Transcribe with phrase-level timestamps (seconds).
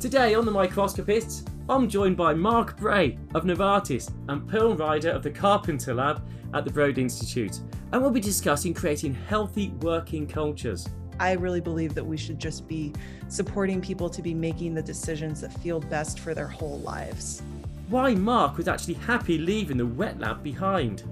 [0.00, 5.22] Today on The Microscopists, I'm joined by Mark Bray of Novartis and Pearl Ryder of
[5.22, 7.60] the Carpenter Lab at the Broad Institute,
[7.92, 10.88] and we'll be discussing creating healthy working cultures.
[11.18, 12.94] I really believe that we should just be
[13.28, 17.42] supporting people to be making the decisions that feel best for their whole lives.
[17.90, 21.02] Why Mark was actually happy leaving the wet lab behind.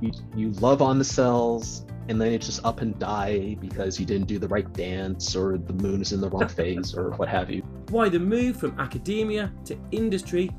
[0.00, 4.06] You, you love on the cells, and then it's just up and die because you
[4.06, 7.28] didn't do the right dance or the moon is in the wrong phase or what
[7.28, 7.62] have you.
[7.90, 10.50] Why the move from academia to industry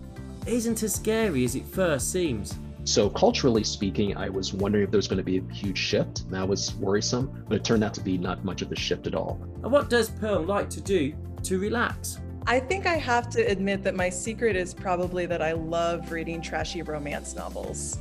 [0.46, 2.58] isn't as scary as it first seems.
[2.84, 6.22] So, culturally speaking, I was wondering if there was going to be a huge shift,
[6.22, 9.08] and that was worrisome, but it turned out to be not much of a shift
[9.08, 9.40] at all.
[9.64, 12.20] And what does Pearl like to do to relax?
[12.46, 16.42] I think I have to admit that my secret is probably that I love reading
[16.42, 17.98] trashy romance novels.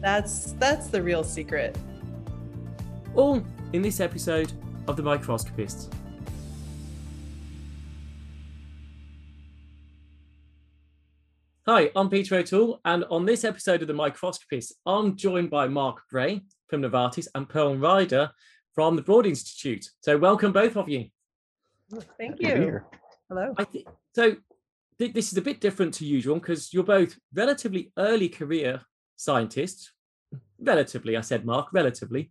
[0.00, 1.76] That's that's the real secret.
[3.16, 4.52] All in this episode
[4.86, 5.90] of The Microscopists.
[11.68, 16.00] Hi, I'm Peter O'Toole, and on this episode of The Microscopists, I'm joined by Mark
[16.08, 18.30] Bray from Novartis and Pearl Ryder
[18.72, 19.84] from the Broad Institute.
[20.00, 21.06] So, welcome both of you.
[22.20, 22.80] Thank Happy to be you.
[23.28, 23.52] Hello.
[23.58, 24.36] I think so.
[25.00, 28.82] Th- this is a bit different to usual because you're both relatively early career
[29.16, 29.90] scientists.
[30.60, 32.30] Relatively, I said, Mark, relatively.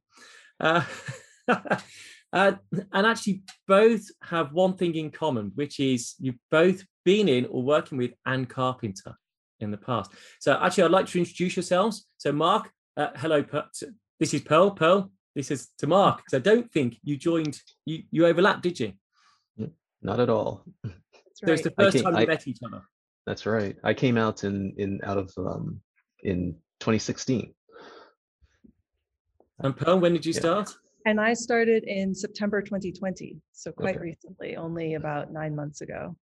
[0.61, 0.85] Uh,
[1.49, 7.47] uh, and actually, both have one thing in common, which is you've both been in
[7.47, 9.17] or working with Anne Carpenter
[9.59, 10.11] in the past.
[10.39, 12.07] So, actually, I'd like to introduce yourselves.
[12.17, 13.43] So, Mark, uh, hello.
[13.43, 13.69] Per-
[14.19, 14.71] this is Pearl.
[14.71, 16.17] Pearl, this is to Mark.
[16.17, 18.93] Because I don't think you joined, you, you overlapped, did you?
[20.01, 20.65] Not at all.
[20.83, 20.95] That's
[21.33, 21.75] So it's right.
[21.75, 22.81] the I first came- time we I- met each other.
[23.25, 23.75] That's right.
[23.83, 25.81] I came out in in out of um
[26.21, 27.55] in 2016.
[29.59, 30.39] And Pearl, when did you Yeah.
[30.39, 30.75] start?
[31.07, 34.03] And I started in September 2020, so quite Okay.
[34.09, 36.15] recently, only about nine months ago.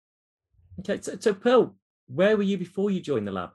[0.80, 1.74] Okay, so, so Pearl,
[2.12, 3.50] where were you before you joined the lab?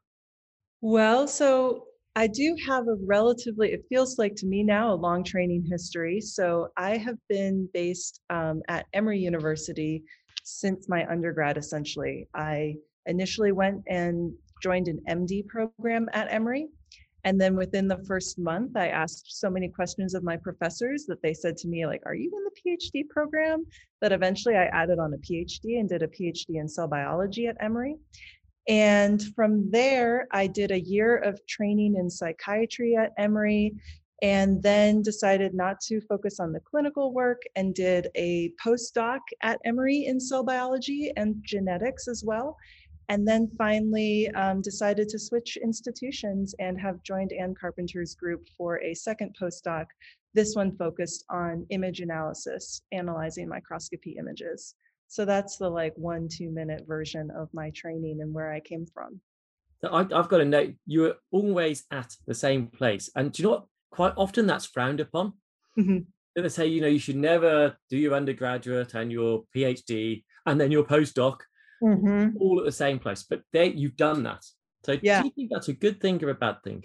[0.81, 1.85] Well, so
[2.15, 6.21] I do have a relatively, it feels like to me now, a long training history.
[6.21, 10.03] So I have been based um, at Emory University
[10.43, 12.27] since my undergrad, essentially.
[12.33, 16.67] I initially went and joined an MD program at Emory.
[17.25, 21.21] And then within the first month, I asked so many questions of my professors that
[21.23, 23.65] they said to me, like, are you in the PhD program?
[24.01, 27.57] That eventually I added on a PhD and did a PhD in cell biology at
[27.59, 27.95] Emory.
[28.67, 33.75] And from there, I did a year of training in psychiatry at Emory
[34.21, 39.59] and then decided not to focus on the clinical work and did a postdoc at
[39.65, 42.57] Emory in cell biology and genetics as well.
[43.09, 48.81] And then finally um, decided to switch institutions and have joined Anne Carpenter's group for
[48.81, 49.85] a second postdoc.
[50.33, 54.73] This one focused on image analysis, analyzing microscopy images.
[55.07, 58.85] So that's the like one, two minute version of my training and where I came
[58.85, 59.21] from.
[59.81, 63.09] So I, I've got to note you were always at the same place.
[63.15, 63.65] And do you know what?
[63.91, 65.33] Quite often that's frowned upon.
[65.77, 66.05] Mhm.
[66.35, 70.69] They say, you know, you should never do your undergraduate and your PhD and then
[70.71, 71.39] your postdoc
[71.81, 73.23] all at the same place.
[73.23, 74.43] But there you've done that.
[74.85, 75.21] So Yeah.
[75.21, 76.83] do you think that's a good thing or a bad thing?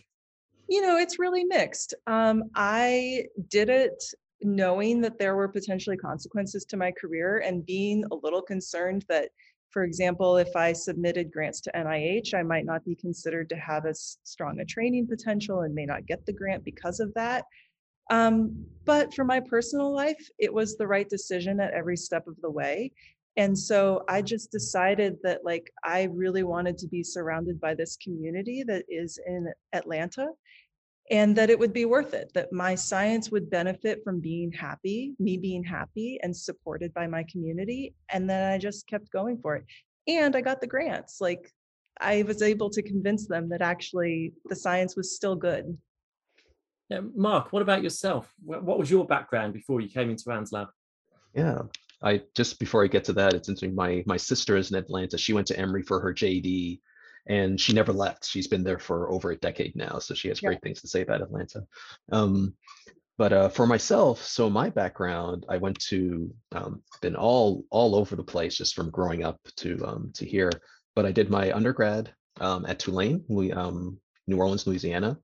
[0.69, 1.95] You know, it's really mixed.
[2.07, 4.01] Um, I did it
[4.43, 9.31] knowing that there were potentially consequences to my career and being a little concerned that,
[9.71, 13.87] for example, if I submitted grants to NIH, I might not be considered to have
[13.87, 17.45] as strong a training potential and may not get the grant because of that.
[18.11, 22.35] Um, but for my personal life, it was the right decision at every step of
[22.43, 22.91] the way.
[23.37, 27.97] And so I just decided that, like, I really wanted to be surrounded by this
[27.97, 30.27] community that is in Atlanta
[31.11, 35.15] and that it would be worth it, that my science would benefit from being happy,
[35.19, 37.95] me being happy and supported by my community.
[38.11, 39.65] And then I just kept going for it.
[40.07, 41.21] And I got the grants.
[41.21, 41.51] Like
[42.01, 45.77] I was able to convince them that actually the science was still good.
[46.89, 48.33] Yeah, Mark, what about yourself?
[48.43, 50.69] What, what was your background before you came into Anne's lab?
[51.35, 51.63] Yeah.
[52.03, 53.75] I just before I get to that, it's interesting.
[53.75, 55.19] My my sister is in Atlanta.
[55.19, 56.81] She went to Emory for her JD,
[57.31, 58.27] and she never left.
[58.27, 60.49] She's been there for over a decade now, so she has Yeah.
[60.49, 61.65] great things to say about Atlanta.
[62.11, 62.55] Um,
[63.19, 68.17] but uh, for myself, so my background, I went to um, been all all over
[68.17, 70.51] the place just from growing up to um, to here.
[70.97, 73.25] But I did my undergrad um, at Tulane,
[73.55, 75.17] um, New Orleans, Louisiana.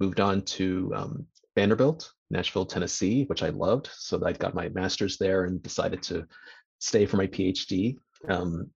[0.00, 1.26] Moved on to um,
[1.56, 3.88] Vanderbilt, Nashville, Tennessee, which I loved.
[3.90, 6.26] So I got my master's there and decided to
[6.78, 7.96] stay for my PhD.
[8.28, 8.70] Um,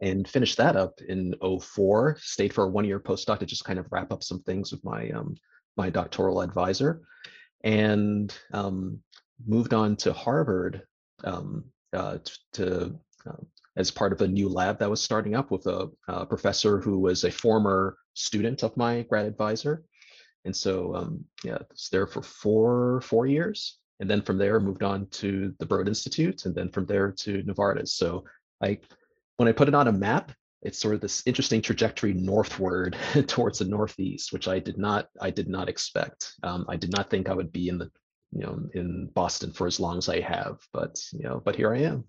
[0.00, 3.78] and finished that up in 04 stayed for a one year postdoc to just kind
[3.78, 5.34] of wrap up some things with my um,
[5.76, 7.02] my doctoral advisor
[7.64, 8.98] and um,
[9.46, 10.82] moved on to harvard
[11.24, 12.18] um, uh,
[12.52, 12.98] to
[13.28, 13.42] uh,
[13.76, 15.90] as part of a new lab that was starting up with a,
[16.28, 19.84] professor who was a former student of my grad advisor.
[20.44, 24.82] And so, um, yeah, was there for four four years, and then from there moved
[24.82, 27.88] on to the Broad Institute, and then from there to Novartis.
[27.88, 28.24] So
[28.62, 28.78] I,
[29.36, 32.96] when I put it on a map, it's sort of this interesting trajectory northward
[33.26, 36.32] towards the northeast, which I did not I did not expect.
[36.42, 37.90] Um, I did not think I would be in the
[38.32, 41.74] you know in Boston for as long as I have, but you know, but here
[41.74, 42.04] I am.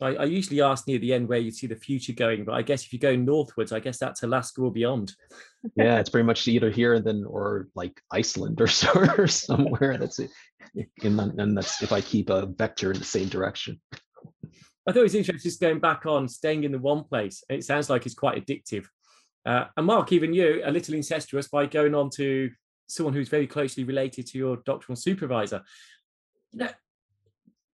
[0.00, 2.62] I, I usually ask near the end where you see the future going, but I
[2.62, 5.14] guess if you go northwards, I guess that's Alaska or beyond.
[5.76, 9.96] yeah, it's pretty much either here and then or like Iceland or, so, or somewhere.
[9.98, 10.30] That's it.
[11.02, 13.80] And, and that's if I keep a vector in the same direction.
[14.86, 17.44] I thought it was interesting just going back on staying in the one place.
[17.48, 18.86] It sounds like it's quite addictive.
[19.46, 22.50] Uh, and Mark, even you, a little incestuous by going on to
[22.88, 25.62] someone who's very closely related to your doctoral supervisor.
[26.52, 26.68] You know,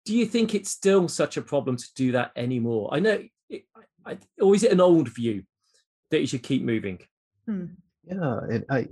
[0.05, 2.89] do you think it's still such a problem to do that anymore?
[2.93, 3.63] I know, it,
[4.05, 5.43] I, or is it an old view
[6.11, 6.99] that you should keep moving?
[7.45, 7.65] Hmm.
[8.03, 8.87] Yeah, it, I,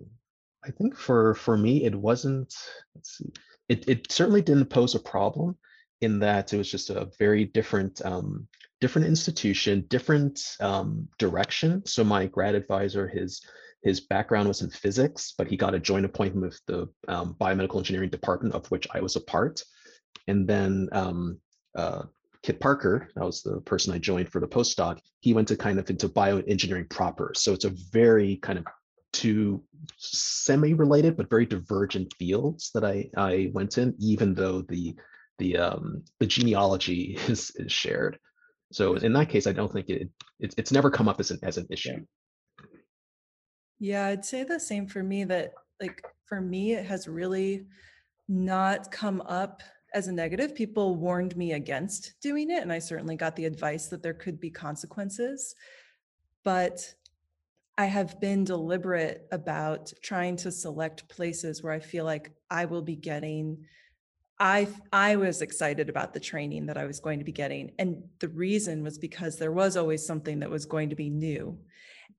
[0.64, 2.54] I think for for me it wasn't.
[2.96, 3.32] Let's see,
[3.70, 5.58] it it certainly didn't pose a problem
[6.02, 8.48] in that it was just a very different um,
[8.82, 11.86] different institution, different um, direction.
[11.86, 13.42] So my grad advisor, his
[13.82, 17.78] his background was in physics, but he got a joint appointment with the um, biomedical
[17.78, 19.64] engineering department, of which I was a part.
[20.28, 21.40] And then um,
[21.76, 22.04] uh,
[22.42, 25.78] Kit Parker, that was the person I joined for the postdoc, he went to kind
[25.78, 27.34] of into bioengineering proper.
[27.36, 28.66] So it's a very kind of
[29.14, 29.64] two
[29.98, 34.96] semi-related but very divergent fields that I, I went in, even though the
[35.38, 38.20] the um, the genealogy is, is shared.
[38.72, 40.10] So in that case, I don't think it,
[40.40, 42.06] it it's never come up as an as an issue.
[43.80, 45.24] Yeah, I'd say the same for me.
[45.24, 47.68] That like for me, it has really
[48.28, 49.62] not come up
[49.94, 50.56] as a negative.
[50.56, 54.40] People warned me against doing it, and I certainly got the advice that there could
[54.40, 55.56] be consequences.
[56.44, 56.94] But
[57.78, 62.82] I have been deliberate about trying to select places where I feel like I will
[62.82, 63.66] be getting
[64.40, 68.04] I I was excited about the training that I was going to be getting and
[68.20, 71.58] the reason was because there was always something that was going to be new.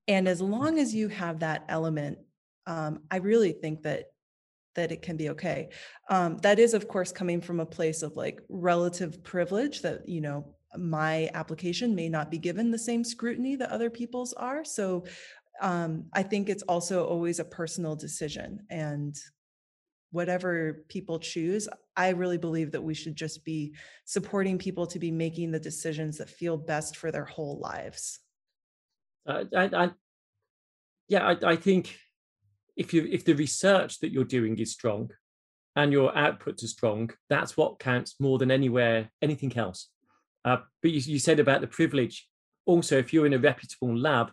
[0.07, 2.17] And as long as you have that element
[2.67, 4.11] um, I really think that
[4.75, 5.69] that it can be okay.
[6.09, 10.21] Um, that is, of course, coming from a place of like relative privilege that, you
[10.21, 14.63] know, my application may not be given the same scrutiny that other people's are.
[14.63, 15.05] So
[15.61, 18.59] um, I think it's also always a personal decision.
[18.69, 19.15] And
[20.11, 23.75] whatever people choose, I really believe that we should just be
[24.05, 28.19] supporting people to be making the decisions that feel best for their whole lives.
[29.27, 29.91] Uh, I, I,
[31.09, 31.97] yeah, I, I think
[32.75, 35.09] if you if the research that you're doing is strong
[35.75, 39.89] and your outputs are strong, that's what counts more than anywhere anything else.
[40.45, 42.27] Uh, but you, you said about the privilege.
[42.65, 44.31] Also, if you're in a reputable lab,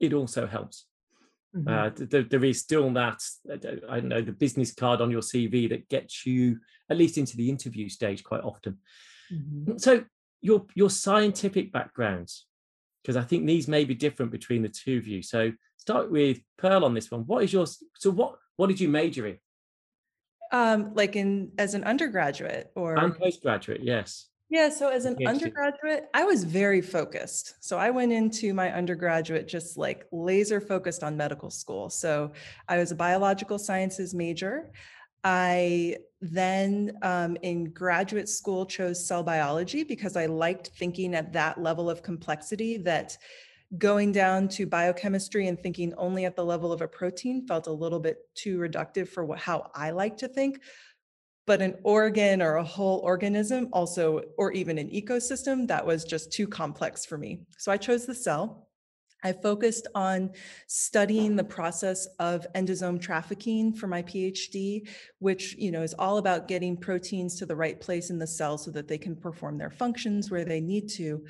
[0.00, 0.86] it also helps.
[1.54, 1.68] Mm-hmm.
[1.68, 5.68] Uh, th- there is still that I don't know the business card on your CV
[5.68, 6.58] that gets you
[6.88, 8.78] at least into the interview stage quite often.
[9.32, 9.76] Mm-hmm.
[9.76, 10.04] So
[10.40, 12.46] your your scientific backgrounds,
[13.02, 15.22] because I think these may be different between the two of you.
[15.22, 17.22] So start with Pearl on this one.
[17.22, 19.38] What is your so what what did you major in?
[20.52, 24.28] Um, like in as an undergraduate or and postgraduate, yes.
[24.52, 27.54] Yeah, so as an undergraduate, I was very focused.
[27.64, 31.88] So I went into my undergraduate just like laser focused on medical school.
[31.88, 32.32] So
[32.68, 34.70] I was a biological sciences major.
[35.24, 41.58] I then um, in graduate school chose cell biology because I liked thinking at that
[41.58, 43.16] level of complexity that
[43.78, 47.72] going down to biochemistry and thinking only at the level of a protein felt a
[47.72, 50.60] little bit too reductive for what, how I like to think.
[51.46, 56.32] But an organ or a whole organism, also, or even an ecosystem, that was just
[56.32, 57.40] too complex for me.
[57.58, 58.68] So I chose the cell.
[59.24, 60.30] I focused on
[60.66, 64.88] studying the process of endosome trafficking for my PhD,
[65.20, 68.58] which you know is all about getting proteins to the right place in the cell
[68.58, 71.24] so that they can perform their functions where they need to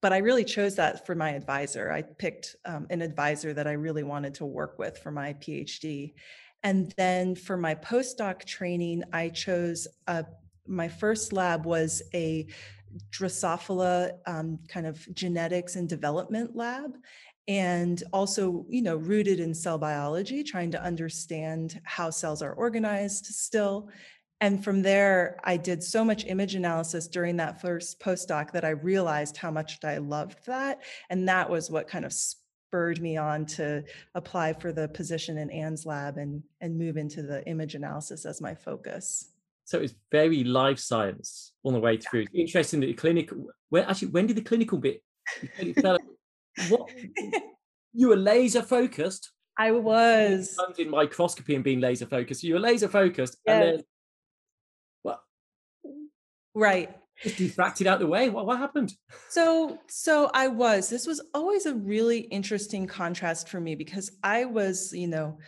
[0.00, 1.90] but I really chose that for my advisor.
[1.90, 6.14] I picked um, an advisor that I really wanted to work with for my PhD.
[6.62, 10.24] And then for my postdoc training, I chose uh,
[10.66, 12.46] my first lab was a
[13.10, 16.96] Drosophila um, kind of genetics and development lab
[17.46, 23.26] and also you know rooted in cell biology trying to understand how cells are organized
[23.26, 23.90] still
[24.40, 28.70] and from there, I did so much image analysis during that first postdoc that I
[28.70, 30.82] realized how much I loved that.
[31.10, 32.14] And that was what kind of
[32.68, 33.82] spurred me on to
[34.14, 38.42] apply for the position in Anne's lab and, and move into the image analysis as
[38.42, 39.32] my focus.
[39.64, 42.22] So it's very life science all the way through.
[42.22, 43.46] It's interesting that the clinical.
[43.70, 45.02] When actually, when did the clinical bit?
[46.68, 46.90] what
[47.94, 49.30] you were laser focused.
[49.58, 52.44] I was in microscopy and being laser focused.
[52.44, 53.54] You were laser focused, yes.
[53.54, 53.84] and then
[55.02, 55.20] what?
[56.54, 58.28] Right just diffracted out the way.
[58.30, 58.92] What what happened?
[59.28, 60.88] So so I was.
[60.88, 65.38] This was always a really interesting contrast for me because I was, you know,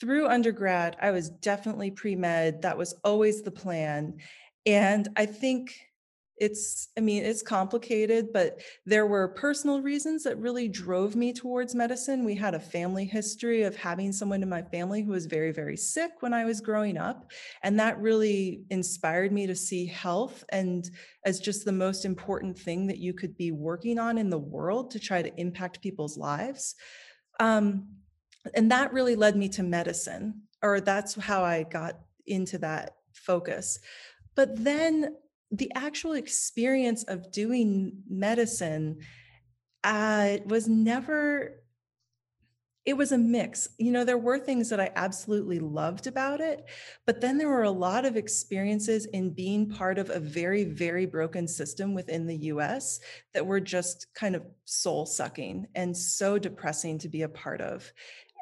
[0.00, 2.62] through undergrad, I was definitely pre-med.
[2.62, 4.14] That was always the plan.
[4.66, 5.76] And I think
[6.38, 11.74] it's i mean it's complicated but there were personal reasons that really drove me towards
[11.74, 12.24] medicine.
[12.24, 15.76] We had a family history of having someone in my family who was very very
[15.76, 17.30] sick when i was growing up
[17.62, 20.90] and that really inspired me to see health and
[21.24, 24.90] as just the most important thing that you could be working on in the world
[24.90, 26.74] to try to impact people's lives.
[27.40, 27.88] Um,
[28.54, 33.78] and that really led me to medicine or that's how i got into that focus.
[34.34, 35.16] But then
[35.56, 38.98] the actual experience of doing medicine
[39.82, 41.64] uh, was never
[42.84, 43.68] it was a mix.
[43.78, 46.66] You know, there were things that I absolutely loved about it,
[47.06, 51.06] but then there were a lot of experiences in being part of a very, very
[51.06, 53.00] broken system within the US
[53.32, 57.90] that were just kind of soul sucking and so depressing to be a part of.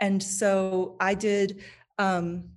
[0.01, 1.63] And so I did
[1.99, 2.49] um,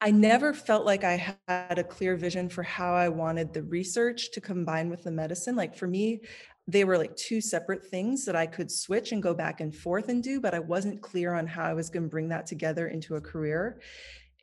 [0.00, 4.30] I never felt like I had a clear vision for how I wanted the research
[4.32, 5.56] to combine with the medicine.
[5.56, 6.20] Like for me,
[6.68, 10.08] they were like two separate things that I could switch and go back and forth
[10.08, 12.88] and do, but I wasn't clear on how I was going to bring that together
[12.88, 13.80] into a career.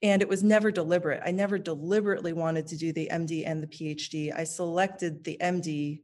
[0.03, 1.21] And it was never deliberate.
[1.25, 4.37] I never deliberately wanted to do the MD and the PhD.
[4.37, 6.01] I selected the MD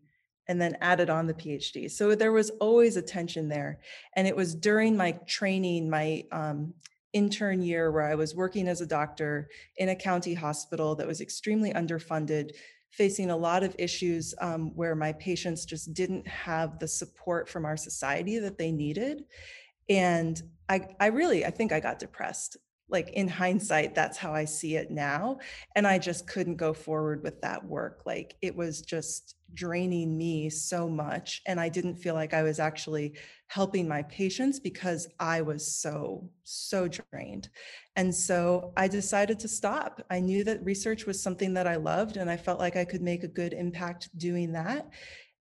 [0.48, 1.92] and then added on the PhD.
[1.92, 3.80] So there was always a tension there.
[4.16, 6.74] And it was during my training, my um,
[7.14, 11.22] intern year where I was working as a doctor in a county hospital that was
[11.22, 12.52] extremely underfunded,
[12.90, 17.66] facing a lot of issues um, where my patients just didn't have the support from
[17.66, 19.24] our society that they needed.
[19.90, 22.58] And I, I really, I think I got depressed
[22.92, 25.38] like in hindsight that's how i see it now
[25.76, 30.50] and i just couldn't go forward with that work like it was just draining me
[30.50, 33.14] so much and i didn't feel like i was actually
[33.48, 37.50] helping my patients because i was so so drained
[37.96, 40.02] and so i decided to stop.
[40.10, 43.02] I knew that research was something that i loved and i felt like i could
[43.02, 44.90] make a good impact doing that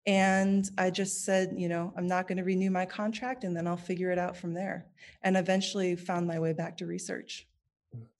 [0.07, 3.67] and I just said, you know, I'm not going to renew my contract and then
[3.67, 4.87] I'll figure it out from there.
[5.21, 7.47] And eventually found my way back to research.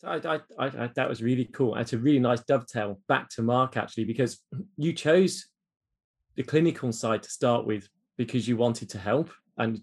[0.04, 1.76] I, I, I, that was really cool.
[1.76, 4.40] It's a really nice dovetail back to Mark, actually, because
[4.78, 5.48] you chose
[6.36, 9.82] the clinical side to start with because you wanted to help and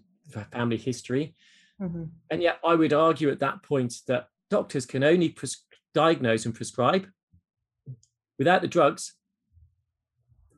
[0.51, 1.35] family history.
[1.81, 2.05] Mm-hmm.
[2.29, 6.55] And yet, I would argue at that point that doctors can only pres- diagnose and
[6.55, 7.07] prescribe
[8.37, 9.15] without the drugs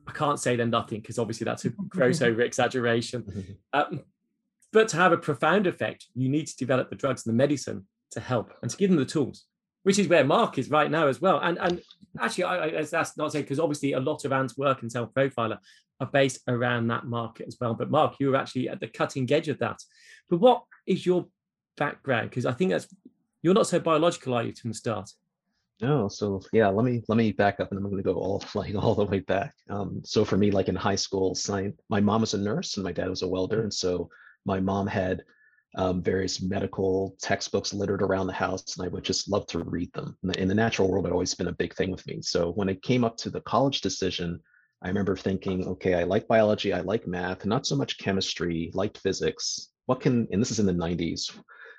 [0.06, 3.56] I can't say they're nothing because obviously that's a gross over exaggeration.
[3.74, 4.02] Um,
[4.72, 7.86] but to have a profound effect, you need to develop the drugs and the medicine
[8.12, 9.44] to help and to give them the tools,
[9.82, 11.38] which is where Mark is right now as well.
[11.40, 11.82] And and
[12.18, 15.10] actually, I, I that's not saying because obviously a lot of Anne's work and Cell
[15.14, 15.58] Profiler
[16.00, 17.74] are based around that market as well.
[17.74, 19.80] But Mark, you were actually at the cutting edge of that.
[20.28, 21.26] But what is your
[21.76, 22.30] background?
[22.30, 22.88] Because I think that's
[23.42, 25.10] you're not so biological, are you, from the start?
[25.82, 28.42] No, so yeah, let me let me back up and I'm going to go all
[28.54, 29.54] like all the way back.
[29.68, 32.84] Um, so for me, like in high school, science, my mom was a nurse and
[32.84, 34.08] my dad was a welder, and so
[34.46, 35.22] my mom had
[35.76, 39.92] um, various medical textbooks littered around the house, and I would just love to read
[39.92, 40.16] them.
[40.22, 42.20] In the, in the natural world, had always been a big thing with me.
[42.22, 44.38] So when it came up to the college decision,
[44.82, 48.98] I remember thinking, okay, I like biology, I like math, not so much chemistry, liked
[48.98, 49.70] physics.
[49.86, 51.32] What can, and this is in the 90s,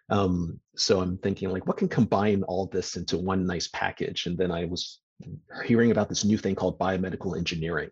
[0.10, 4.26] um, so I'm thinking like, what can combine all this into one nice package?
[4.26, 5.00] And then I was
[5.66, 7.90] hearing about this new thing called biomedical engineering,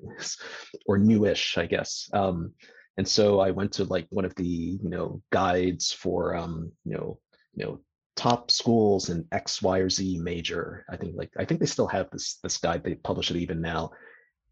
[0.86, 2.10] or newish, I guess.
[2.14, 2.54] Um,
[2.98, 6.94] and so I went to like one of the you know guides for um, you
[6.94, 7.20] know
[7.56, 7.80] you know
[8.16, 10.86] top schools in X, Y, or Z major.
[10.90, 12.84] I think like I think they still have this this guide.
[12.84, 13.92] They publish it even now.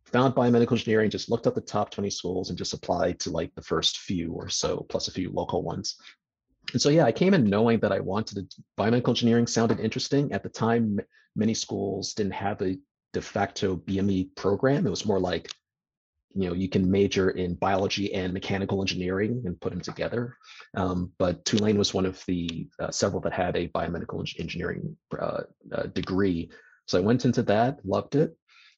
[0.06, 3.54] Found biomedical engineering, just looked up the top 20 schools and just applied to like
[3.54, 5.98] the first few or so, plus a few local ones.
[6.74, 10.32] And so, yeah, I came in knowing that I wanted to, biomedical engineering sounded interesting.
[10.32, 11.00] At the time,
[11.36, 12.78] many schools didn't have a
[13.14, 14.86] de facto BME program.
[14.86, 15.50] It was more like,
[16.36, 20.38] you know, you can major in biology and mechanical engineering and put them together.
[20.76, 25.42] Um, but Tulane was one of the uh, several that had a biomedical engineering uh,
[25.74, 26.52] uh, degree.
[26.88, 28.36] So I went into that, loved it.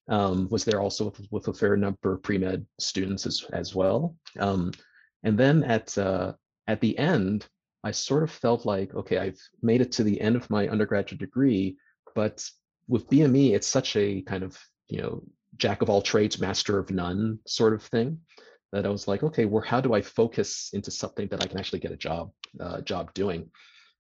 [0.08, 4.16] Um, was there also with, with, a fair number of pre-med students as, as well.
[4.40, 4.72] Um,
[5.24, 6.34] and then at uh,
[6.68, 7.48] at the end,
[7.84, 11.20] I sort of felt like, okay, I've made it to the end of my undergraduate
[11.20, 11.78] degree,
[12.14, 12.48] but
[12.88, 14.58] with BME, it's such a kind of
[14.88, 15.24] you know
[15.58, 18.20] jack of all trades, master of none sort of thing
[18.72, 21.60] that I was like, okay, well, how do I focus into something that I can
[21.60, 23.50] actually get a job uh, job doing?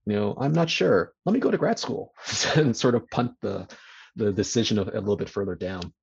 [0.06, 1.14] You know, I'm not sure.
[1.26, 2.14] Let me go to grad school
[2.56, 3.68] and sort of punt the
[4.16, 5.94] the decision of a little bit further down.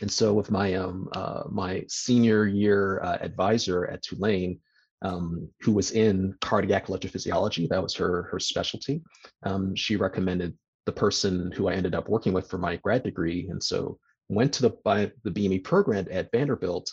[0.00, 4.60] And so with my um uh, my senior year uh, advisor at Tulane,
[5.02, 9.02] um, who was in cardiac electrophysiology, that was her her specialty.
[9.44, 13.48] Um, she recommended the person who I ended up working with for my grad degree,
[13.48, 16.90] and so went to the by the BME program at Vanderbilt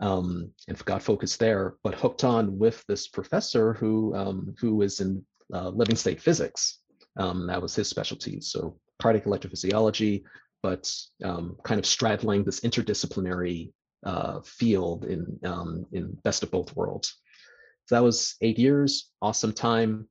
[0.00, 5.00] um, and got focused there, but hooked on with this professor who um, who was
[5.00, 6.80] in uh, living state physics.
[7.18, 8.40] Um, that was his specialty.
[8.40, 10.24] So cardiac electrophysiology,
[10.62, 10.92] but
[11.24, 13.72] um, kind of straddling this interdisciplinary
[14.04, 17.16] uh, field in um, in best of both worlds.
[17.86, 20.08] So that was eight years, awesome time.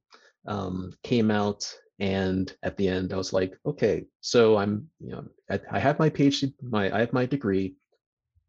[0.48, 1.68] Um, came out
[2.00, 5.98] and at the end i was like okay so i'm you know I, I, have
[5.98, 7.76] my phd my i have my degree.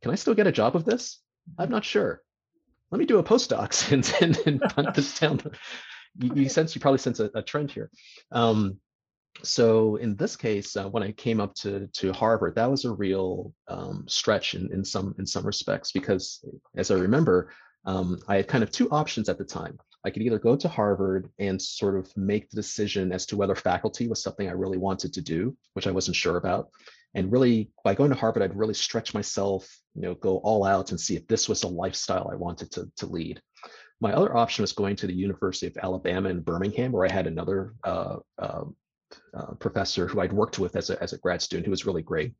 [0.02, 1.20] Can i still get a job of this?
[1.58, 2.22] I'm not sure.
[2.90, 5.40] Let me do a postdoc and, and, and punt this down.
[6.18, 7.90] You, you, sense you probably sense a, a trend here.
[8.32, 8.78] Um,
[9.42, 12.90] so in this case uh, when i came up to to harvard that was a
[12.90, 16.42] real um, stretch in, in some in some respects because
[16.76, 17.52] as i remember
[17.86, 20.68] um, i had kind of two options at the time I could either go to
[20.68, 24.78] Harvard and sort of make the decision as to whether faculty was something I really
[24.78, 26.68] wanted to do, which I wasn't sure about.
[27.16, 30.92] And really, by going to Harvard, I'd really stretch myself, you know, go all out
[30.92, 33.42] and see if this was a lifestyle I wanted to, to lead.
[34.00, 37.26] My other option was going to the University of Alabama in Birmingham, where I had
[37.26, 38.64] another uh, uh,
[39.34, 42.02] uh, professor who I'd worked with as a, as a grad student who was really
[42.02, 42.32] great.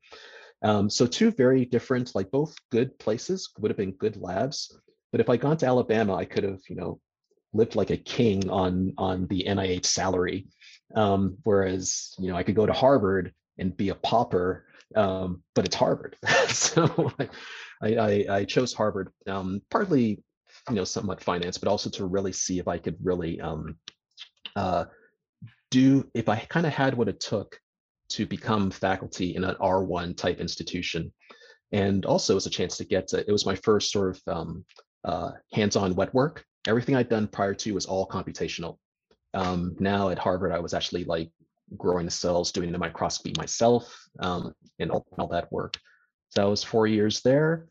[0.62, 4.78] Um, so two very different, like both good places, would have been good labs.
[5.16, 7.00] But if I gone to Alabama, I could have, you know,
[7.54, 10.47] lived like a king on on the NIH salary.
[10.95, 15.64] Um, whereas you know I could go to Harvard and be a pauper, um, but
[15.64, 16.19] it's Harvard.
[16.49, 17.28] so I,
[17.80, 20.23] I, I, chose Harvard um, partly
[20.69, 23.78] you know somewhat finance, but also to really see if I could really um,
[24.54, 24.84] uh,
[25.71, 27.58] do if I kind of had what it took
[28.10, 31.10] to become faculty in an R1 type institution.
[31.73, 34.23] And also it was a chance to get to, it was my first sort of
[34.36, 34.64] um,
[35.06, 38.78] uh, hands-on wet work everything I'd done prior to was all computational.
[39.34, 41.30] Um, now at Harvard, I was actually like
[41.76, 45.76] growing the cells, doing the microscopy myself, um, and all, all, that work.
[46.30, 47.66] So I was four years there,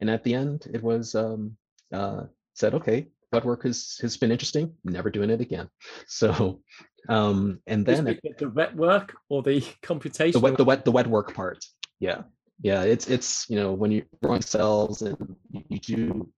[0.00, 1.56] and at the end, it was um,
[1.92, 2.24] uh,
[2.54, 4.72] said, okay, wet work has has been interesting.
[4.84, 5.68] Never doing it again.
[6.06, 6.60] So,
[7.08, 11.06] um, and then the wet work or the computation, the wet the wet the wet
[11.06, 11.64] work part.
[11.98, 12.22] Yeah,
[12.60, 12.82] yeah.
[12.82, 16.30] It's it's you know when you're growing cells and you do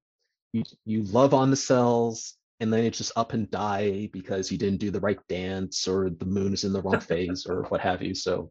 [0.52, 4.58] you you love on the cells and then it's just up and die because you
[4.58, 7.80] didn't do the right dance or the moon is in the wrong phase or what
[7.80, 8.14] have you.
[8.14, 8.50] So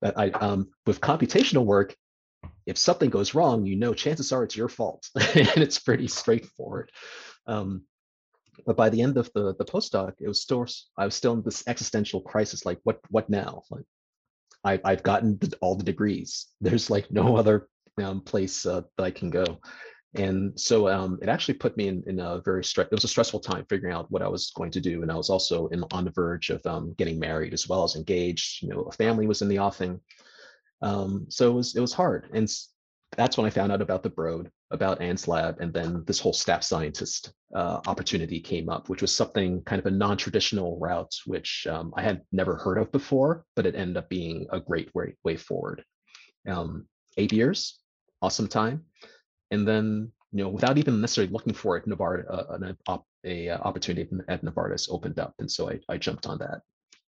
[0.00, 1.94] that I um with computational work,
[2.66, 6.90] if something goes wrong, you know chances are it's your fault and it's pretty straightforward.
[7.46, 7.82] Um,
[8.64, 11.42] but by the end of the the postdoc, it was still I was still in
[11.42, 13.64] this existential crisis, like what what now?
[13.70, 13.84] Like
[14.64, 16.46] I, I've gotten the, all the degrees.
[16.60, 19.58] There's like no other um, place uh, that I can go
[20.14, 23.08] and so um, it actually put me in, in a very stress it was a
[23.08, 25.84] stressful time figuring out what i was going to do and i was also in,
[25.92, 29.26] on the verge of um, getting married as well as engaged you know a family
[29.26, 30.00] was in the offing.
[30.82, 32.50] Um, so it was it was hard and
[33.16, 36.32] that's when i found out about the broad about Anne's lab and then this whole
[36.32, 41.68] staff scientist uh, opportunity came up which was something kind of a non-traditional route which
[41.70, 45.14] um, i had never heard of before but it ended up being a great way,
[45.22, 45.84] way forward.
[46.48, 47.78] Um, eight years?
[48.20, 48.84] Awesome time
[49.52, 53.50] and then you know without even necessarily looking for it, Novartis uh, an op, a
[53.50, 56.62] uh, opportunity at Novartis opened up, and so I, I jumped on that.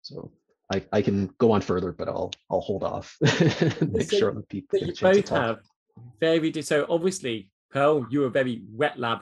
[0.02, 0.31] So
[0.70, 3.16] I, I can go on further, but I'll I'll hold off.
[3.22, 4.78] make so, sure people.
[4.78, 5.61] So you both have
[6.20, 9.20] very so obviously Pearl, you were very wet lab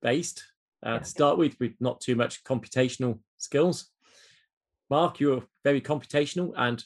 [0.00, 0.42] based
[0.82, 3.90] uh, to start with, with not too much computational skills.
[4.90, 6.82] Mark, you were very computational and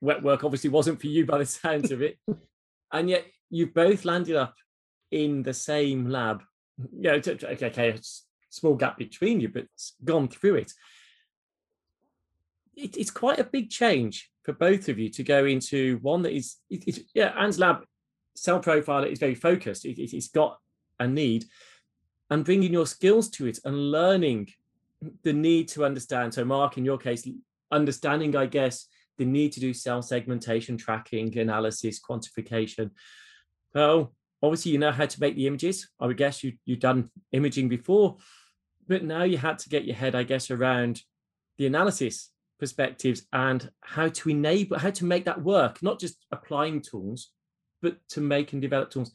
[0.00, 2.18] wet work obviously wasn't for you by the sounds of it.
[2.92, 4.54] and yet you both landed up
[5.10, 6.42] in the same lab.
[6.80, 7.04] Mm-hmm.
[7.04, 7.98] You know, okay, okay,
[8.50, 9.66] small gap between you, but
[10.04, 10.72] gone through it.
[12.76, 12.96] it.
[12.96, 16.56] It's quite a big change for both of you to go into one that is,
[16.70, 17.84] it, it, yeah, Anne's lab
[18.34, 19.84] cell profile is very focused.
[19.84, 20.58] It, it's got
[20.98, 21.44] a need,
[22.30, 24.48] and bringing your skills to it and learning
[25.22, 26.34] the need to understand.
[26.34, 27.28] So, Mark, in your case,
[27.70, 32.90] understanding, I guess, the need to do cell segmentation, tracking, analysis, quantification,
[33.74, 35.88] well, obviously you know how to make the images.
[36.00, 38.16] I would guess you you've done imaging before,
[38.86, 41.02] but now you had to get your head, I guess, around
[41.58, 46.80] the analysis perspectives and how to enable how to make that work not just applying
[46.80, 47.30] tools
[47.80, 49.12] but to make and develop tools.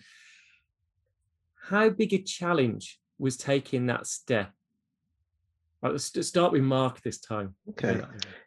[1.62, 4.52] How big a challenge was taking that step?
[5.82, 7.56] Let's start with mark this time.
[7.72, 8.02] Okay.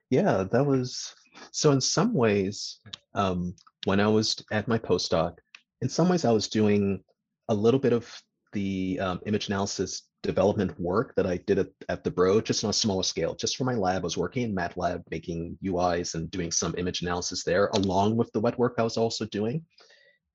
[0.09, 1.15] Yeah that was
[1.51, 2.81] so in some ways
[3.15, 5.37] um, when i was at my postdoc
[5.83, 7.03] in some ways i was doing
[7.49, 12.05] a little bit of the um, image analysis development work that I did at, at
[12.05, 13.35] the Bro, just on a smaller scale.
[13.35, 17.03] Just for my lab, I was working in MATLAB, making UIs and doing some image
[17.03, 19.65] analysis there, along with the wet work I was also doing.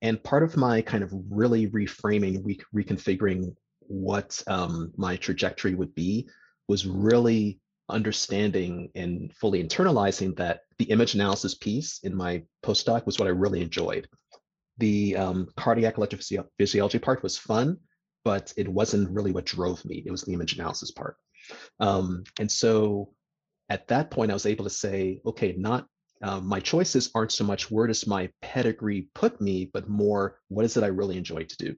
[0.00, 5.94] And part of my kind of really reframing, re reconfiguring what um, my trajectory would
[5.94, 6.28] be
[6.68, 13.18] was really understanding and fully internalizing that the image analysis piece in my postdoc was
[13.18, 14.08] what I really enjoyed.
[14.78, 17.78] The um, cardiac electrophysiology part was fun,
[18.24, 20.02] but it wasn't really what drove me.
[20.06, 21.16] It was the image analysis part.
[21.80, 23.12] Um, and so
[23.68, 25.86] at that point, I was able to say, okay, not
[26.22, 30.64] uh, my choices aren't so much where does my pedigree put me, but more what
[30.64, 31.74] is it I really enjoy to do?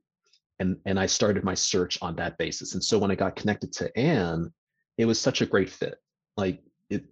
[0.60, 2.74] And, and I started my search on that basis.
[2.74, 4.52] And so when I got connected to Anne,
[4.98, 5.96] it was such a great fit.
[6.36, 7.04] Like it,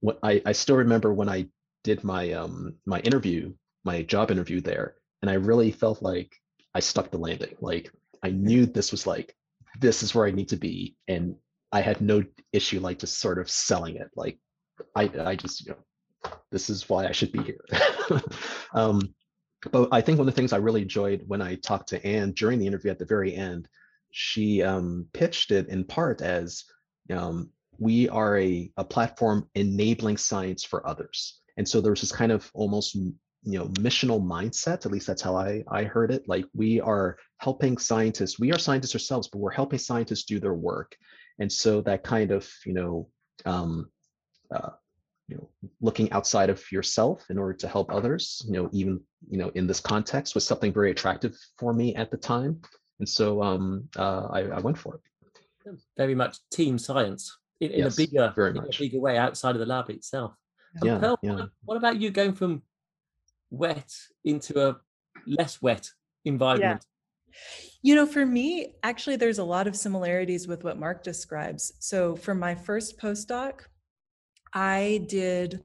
[0.00, 1.46] what I, I still remember when I
[1.84, 6.34] did my um my interview, my job interview there, and I really felt like
[6.74, 7.56] I stuck the landing.
[7.60, 9.34] Like I knew this was like,
[9.80, 10.96] this is where I need to be.
[11.08, 11.36] And
[11.72, 14.10] I had no issue like just sort of selling it.
[14.16, 14.38] Like
[14.94, 17.64] I, I just, you know, this is why I should be here.
[18.74, 19.14] um,
[19.70, 22.32] but I think one of the things I really enjoyed when I talked to Anne
[22.32, 23.68] during the interview at the very end,
[24.10, 26.64] she um, pitched it in part as
[27.12, 31.40] um, we are a, a platform enabling science for others.
[31.56, 32.96] And so there was this kind of almost
[33.42, 36.28] you know missional mindset at least that's how i i heard it.
[36.28, 40.54] Like we are helping scientists we are scientists ourselves but we're helping scientists do their
[40.54, 40.96] work.
[41.38, 43.08] And so that kind of you know
[43.46, 43.90] um
[44.54, 44.70] uh,
[45.28, 45.48] you know
[45.80, 49.00] looking outside of yourself in order to help others you know even
[49.30, 52.60] you know in this context was something very attractive for me at the time.
[52.98, 55.80] And so um uh, I, I went for it.
[55.96, 58.76] Very much team science in, in yes, a bigger very much.
[58.76, 60.34] a bigger way outside of the lab itself.
[60.82, 61.32] Yeah, Pearl, yeah.
[61.32, 62.62] What, what about you going from
[63.50, 63.92] wet
[64.24, 64.76] into a
[65.26, 65.90] less wet
[66.24, 66.84] environment?
[66.84, 67.36] Yeah.
[67.82, 71.72] You know, for me, actually, there's a lot of similarities with what Mark describes.
[71.78, 73.60] So, for my first postdoc,
[74.52, 75.62] I did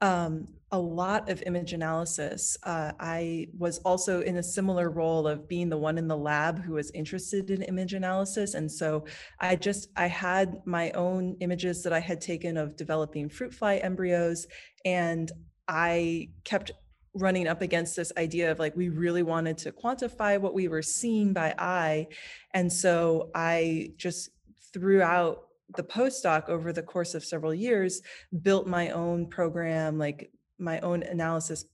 [0.00, 2.56] um, a lot of image analysis.
[2.62, 6.62] Uh, I was also in a similar role of being the one in the lab
[6.62, 8.54] who was interested in image analysis.
[8.54, 9.04] And so
[9.40, 13.76] I just, I had my own images that I had taken of developing fruit fly
[13.76, 14.46] embryos.
[14.84, 15.30] And
[15.66, 16.70] I kept
[17.14, 20.82] running up against this idea of like we really wanted to quantify what we were
[20.82, 22.06] seeing by eye.
[22.54, 24.30] And so i just
[24.72, 25.46] throughout
[25.76, 28.02] the postdoc over the course of several years
[28.42, 31.64] built my own program like my own analysis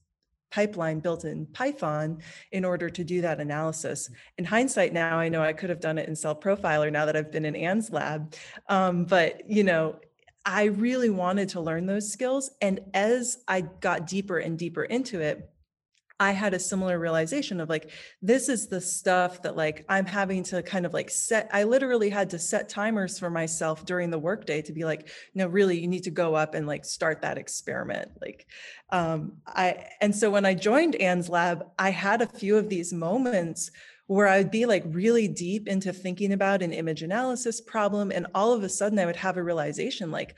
[0.49, 2.19] pipeline built in python
[2.51, 4.09] in order to do that analysis.
[4.37, 7.15] In hindsight now i know i could have done it in cell profiler now that
[7.15, 8.33] i've been in anne's lab.
[8.69, 9.99] Um, but you know
[10.47, 12.49] I really wanted to learn those skills.
[12.61, 15.51] And as I got deeper and deeper into it,
[16.21, 20.43] I had a similar realization of like, this is the stuff that like I'm having
[20.43, 21.49] to kind of like set.
[21.51, 25.47] I literally had to set timers for myself during the workday to be like, no,
[25.47, 28.13] really, you need to go up and like start that experiment.
[28.21, 28.47] Like,
[28.89, 32.93] um, I, and so when I joined Anne's lab, I had a few of these
[32.93, 33.69] moments
[34.07, 38.11] where I'd be like really deep into thinking about an image analysis problem.
[38.11, 40.35] And all of a sudden I would have a realization like,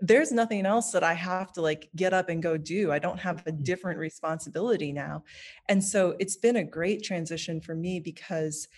[0.00, 2.90] there's nothing else that I have to like get up and go do.
[2.90, 3.64] I don't have a mm.
[3.64, 5.24] different responsibility now.
[5.68, 8.68] And so it's been a great transition for me because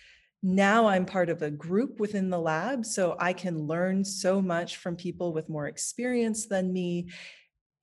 [0.43, 2.85] now I'm part of a group within the lab.
[2.85, 7.09] So I can learn so much from people with more experience than me.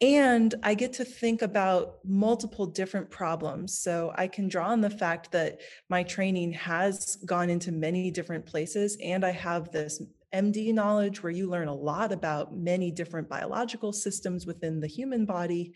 [0.05, 3.79] And I get to think about multiple different problems.
[3.79, 8.45] So I can draw on the fact that my training has gone into many different
[8.45, 10.03] places, and I have this
[10.35, 15.25] MD knowledge where you learn a lot about many different biological systems within the human
[15.25, 15.73] body.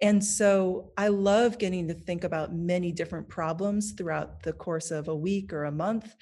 [0.00, 5.08] And so I love getting to think about many different problems throughout the course of
[5.08, 6.14] a week or a month.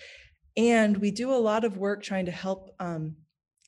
[0.56, 3.16] And we do a lot of work trying to help um,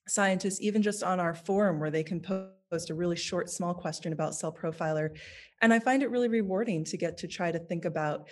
[0.09, 2.56] scientists, even just on our forum, where they can post
[2.91, 5.17] a really short, small question about Cell Profiler.
[5.63, 8.29] And I find it really rewarding to get to try to think about,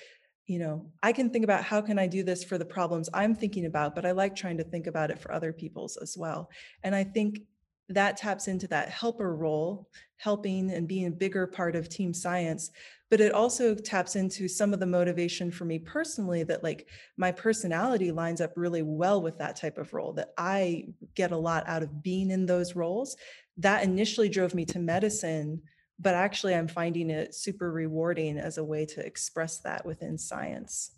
[0.46, 3.34] you know, I can think about how can I do this for the problems I'm
[3.34, 6.50] thinking about, but I like trying to think about it for other people's as well.
[6.82, 7.40] And I think
[7.88, 12.70] that taps into that helper role, helping and being a bigger part of team science.
[13.10, 17.30] But it also taps into some of the motivation for me personally that, like, my
[17.30, 21.68] personality lines up really well with that type of role, that I get a lot
[21.68, 23.16] out of being in those roles.
[23.58, 25.62] That initially drove me to medicine,
[25.98, 30.90] but actually, I'm finding it super rewarding as a way to express that within science.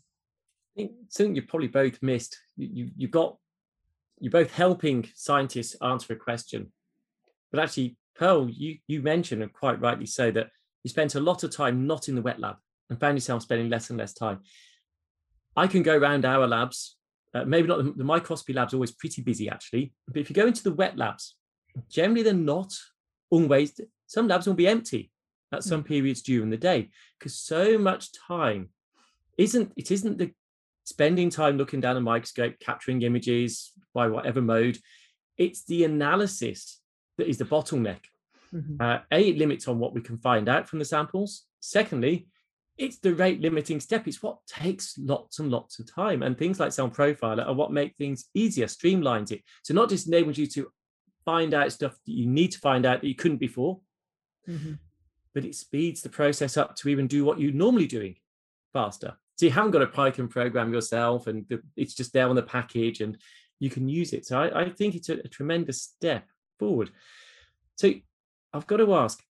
[1.09, 2.39] Something you probably both missed.
[2.57, 3.37] You, you got
[4.19, 6.73] you're both helping scientists answer a question,
[7.51, 10.49] but actually, Pearl, you you mentioned and quite rightly so that
[10.83, 12.57] you spent a lot of time not in the wet lab
[12.89, 14.41] and found yourself spending less and less time.
[15.57, 16.97] I can go around our labs,
[17.35, 20.47] uh, maybe not the, the microscopy labs, always pretty busy actually, but if you go
[20.47, 21.35] into the wet labs,
[21.91, 22.73] generally they're not
[23.31, 23.79] always.
[24.07, 25.11] Some labs will be empty
[25.53, 25.87] at some mm.
[25.87, 28.69] periods during the day because so much time
[29.39, 30.33] isn't it isn't the
[30.85, 34.79] spending time looking down a microscope, capturing images by whatever mode.
[35.37, 36.81] It's the analysis
[37.19, 38.01] that is the bottleneck.
[38.55, 38.81] Mm-hmm.
[38.81, 41.43] Uh, a, it limits on what we can find out from the samples.
[41.61, 42.29] Secondly,
[42.79, 44.07] it's the rate limiting step.
[44.07, 46.23] It's what takes lots and lots of time.
[46.23, 49.43] And things like Cell Profiler are what make things easier, streamlines it.
[49.63, 50.71] So not just enables you to
[51.27, 53.81] find out stuff that you need to find out that you couldn't before,
[54.49, 54.75] mm-hmm.
[55.35, 58.15] but it speeds the process up to even do what you're normally doing
[58.73, 59.15] faster.
[59.37, 61.45] So you haven't got a Python program yourself, and
[61.77, 63.19] it's just there on the package, and
[63.59, 64.25] you can use it.
[64.25, 66.25] So I, I think it's a, a tremendous step
[66.59, 66.91] forward.
[67.77, 67.93] So
[68.55, 69.23] I've got to ask,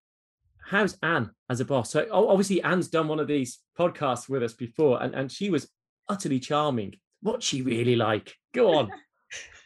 [0.66, 1.90] how's Anne as a boss?
[1.90, 5.68] So obviously Anne's done one of these podcasts with us before, and, and she was
[6.09, 6.96] utterly charming.
[7.22, 8.35] What's she really like?
[8.52, 8.90] Go on.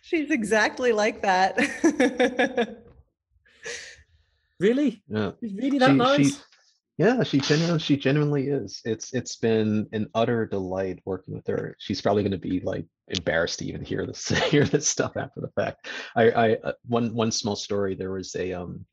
[0.02, 1.59] She's exactly like that.
[4.61, 5.02] really?
[5.09, 5.33] Yeah.
[5.40, 6.37] She's really that she, nice.
[6.37, 6.42] She,
[6.98, 8.81] yeah, she genuinely she genuinely is.
[8.85, 11.76] It's it's been an utter delight working with her.
[11.78, 15.40] She's probably going to be like embarrassed to even hear this hear this stuff after
[15.40, 15.88] the fact.
[16.16, 17.94] I I uh, one one small story.
[17.94, 18.85] There was a um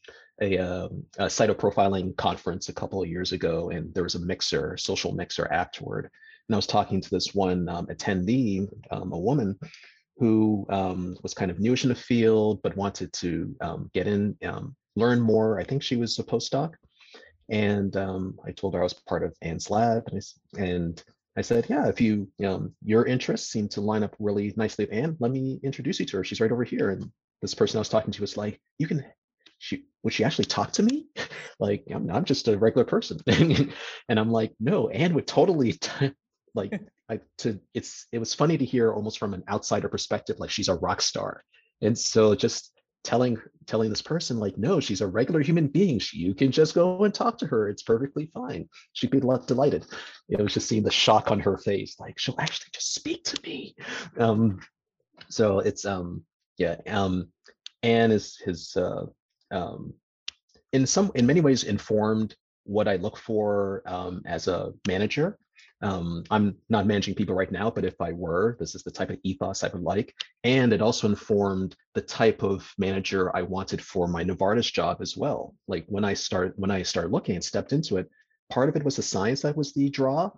[0.41, 4.75] a, um, a cytoprofiling conference a couple of years ago, and there was a mixer,
[4.77, 6.09] social mixer afterward.
[6.47, 9.57] And I was talking to this one um, attendee, um, a woman,
[10.17, 14.35] who um, was kind of newish in the field but wanted to um, get in,
[14.45, 15.59] um, learn more.
[15.59, 16.73] I think she was a postdoc
[17.49, 21.03] and um, I told her I was part of Anne's lab, and I, and
[21.37, 24.93] I said, "Yeah, if you um, your interests seem to line up really nicely with
[24.93, 26.23] Anne, let me introduce you to her.
[26.23, 29.05] She's right over here." And this person I was talking to was like, "You can."
[29.57, 31.07] She would she actually talk to me?
[31.59, 36.11] like I'm, I'm just a regular person, and I'm like, no, Anne would totally t-
[36.55, 40.49] like I to it's it was funny to hear almost from an outsider perspective, like
[40.49, 41.43] she's a rock star.
[41.81, 42.71] And so just
[43.03, 43.37] telling
[43.67, 45.99] telling this person like no she's a regular human being.
[45.99, 47.69] She, you can just go and talk to her.
[47.69, 48.67] It's perfectly fine.
[48.93, 49.85] She'd be delighted.
[50.29, 53.39] It was just seeing the shock on her face like she'll actually just speak to
[53.43, 53.75] me.
[54.17, 54.59] Um
[55.29, 56.23] so it's um
[56.57, 57.27] yeah um
[57.83, 59.05] anne is his uh
[59.51, 59.93] um
[60.73, 65.37] in some in many ways informed what i look for um as a manager
[65.81, 69.09] um, I'm not managing people right now, but if I were, this is the type
[69.09, 70.13] of ethos I would like.
[70.43, 75.15] And it also informed the type of manager I wanted for my Novartis job as
[75.17, 75.55] well.
[75.67, 78.09] Like when I start when I started looking and stepped into it,
[78.49, 80.31] part of it was the science that was the draw,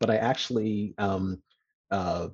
[0.00, 1.42] but I actually um,
[1.90, 2.28] uh,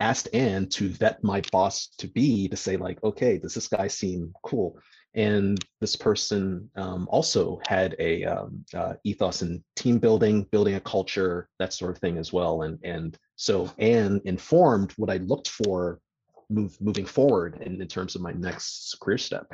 [0.00, 3.88] asked Anne to vet my boss to be to say like, okay, does this guy
[3.88, 4.78] seem cool?
[5.14, 10.80] And this person um, also had a um, uh, ethos in team building building a
[10.80, 15.48] culture that sort of thing as well and and so anne informed what i looked
[15.48, 16.00] for
[16.50, 19.46] move moving forward in, in terms of my next career step.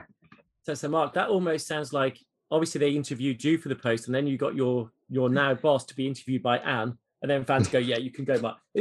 [0.62, 2.18] So so mark that almost sounds like
[2.50, 5.84] obviously they interviewed you for the post and then you got your your now boss
[5.86, 8.58] to be interviewed by anne and then fans go yeah you can go mark.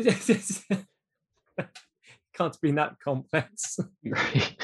[2.34, 3.80] Can't be that complex.
[4.06, 4.56] Right.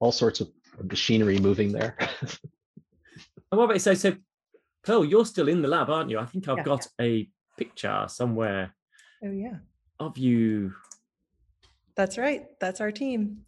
[0.00, 0.48] All sorts of
[0.84, 1.96] machinery moving there.
[2.20, 2.38] and
[3.50, 4.14] what about so so
[4.84, 6.18] Pearl, you're still in the lab, aren't you?
[6.18, 7.04] I think I've yeah, got yeah.
[7.04, 8.74] a picture somewhere.
[9.22, 9.56] Oh yeah.
[10.00, 10.74] Of you.
[11.96, 12.46] That's right.
[12.60, 13.44] That's our team.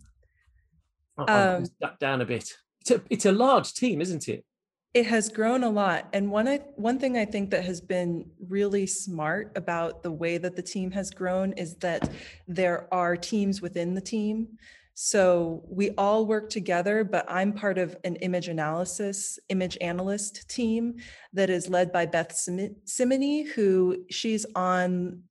[1.17, 1.67] I'll um,
[2.01, 2.53] down a bit.
[2.81, 4.45] It's a it's a large team, isn't it?
[4.93, 6.09] It has grown a lot.
[6.13, 10.57] And one one thing I think that has been really smart about the way that
[10.57, 12.11] the team has grown is that
[12.49, 14.59] there are teams within the team.
[15.03, 20.97] So we all work together, but I'm part of an image analysis, image analyst team
[21.33, 22.39] that is led by Beth
[22.85, 25.23] Cimini, who she's on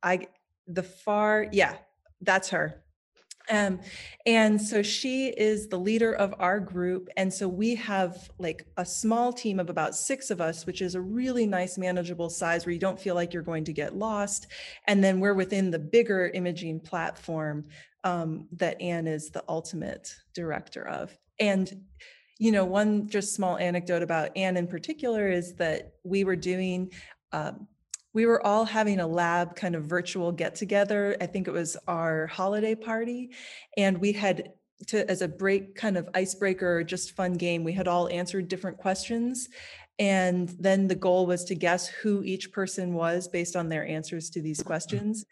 [0.00, 0.28] I
[0.68, 1.74] the far, yeah,
[2.20, 2.84] that's her.
[3.50, 3.80] Um,
[4.24, 7.08] and so she is the leader of our group.
[7.16, 10.94] And so we have like a small team of about six of us, which is
[10.94, 14.48] a really nice, manageable size where you don't feel like you're going to get lost.
[14.86, 17.66] And then we're within the bigger imaging platform
[18.04, 21.16] um, that Anne is the ultimate director of.
[21.38, 21.82] and
[22.38, 26.92] you know, one just small anecdote about Anne in particular is that we were doing,
[27.32, 27.66] um,
[28.16, 31.14] we were all having a lab kind of virtual get together.
[31.20, 33.32] I think it was our holiday party.
[33.76, 34.52] And we had
[34.86, 38.78] to, as a break kind of icebreaker, just fun game, we had all answered different
[38.78, 39.50] questions.
[39.98, 44.30] And then the goal was to guess who each person was based on their answers
[44.30, 45.26] to these questions.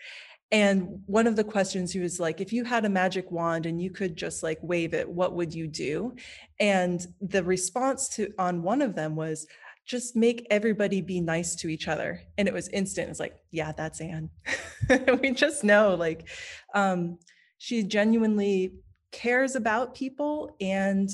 [0.53, 3.81] And one of the questions he was like, if you had a magic wand and
[3.81, 6.17] you could just like wave it, what would you do?
[6.61, 9.47] And the response to on one of them was,
[9.85, 12.21] just make everybody be nice to each other.
[12.39, 13.11] And it was instant.
[13.11, 14.31] It's like, yeah, that's Anne.
[15.21, 16.29] we just know like
[16.75, 17.19] um,
[17.59, 18.75] she genuinely
[19.13, 21.11] cares about people and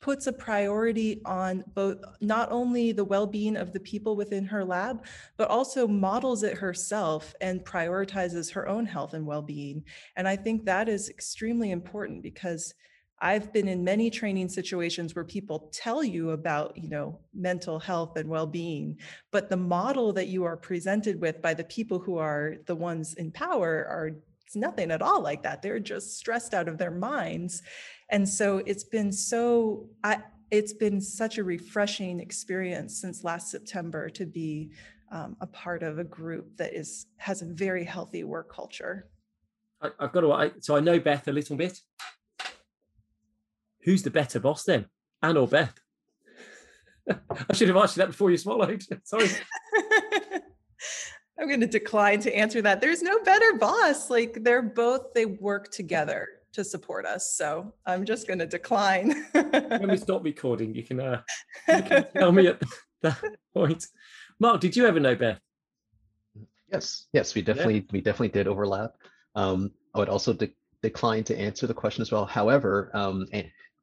[0.00, 5.04] puts a priority on both not only the well-being of the people within her lab
[5.36, 9.82] but also models it herself and prioritizes her own health and well-being
[10.16, 12.74] and i think that is extremely important because
[13.20, 18.16] i've been in many training situations where people tell you about you know mental health
[18.16, 18.96] and well-being
[19.30, 23.14] but the model that you are presented with by the people who are the ones
[23.14, 24.10] in power are
[24.46, 27.62] it's nothing at all like that they're just stressed out of their minds
[28.10, 30.18] and so it's been so I,
[30.50, 34.70] it's been such a refreshing experience since last September to be
[35.10, 39.08] um, a part of a group that is has a very healthy work culture.
[39.80, 40.32] I, have got to.
[40.32, 41.80] I, so I know Beth a little bit.
[43.88, 44.84] Who's the better boss then,
[45.22, 45.72] Anne or Beth?
[47.10, 48.84] I should have asked you that before you swallowed.
[49.04, 49.30] Sorry.
[51.40, 52.82] I'm going to decline to answer that.
[52.82, 54.10] There's no better boss.
[54.10, 57.32] Like they're both, they work together to support us.
[57.32, 59.24] So I'm just going to decline.
[59.32, 61.22] when we stop recording, you can, uh,
[61.68, 62.62] you can tell me at
[63.00, 63.22] that
[63.54, 63.86] point.
[64.38, 65.40] Mark, did you ever know Beth?
[66.70, 67.90] Yes, yes, we definitely yeah.
[67.92, 68.96] we definitely did overlap.
[69.34, 72.26] Um, I would also de- decline to answer the question as well.
[72.26, 73.26] However, um,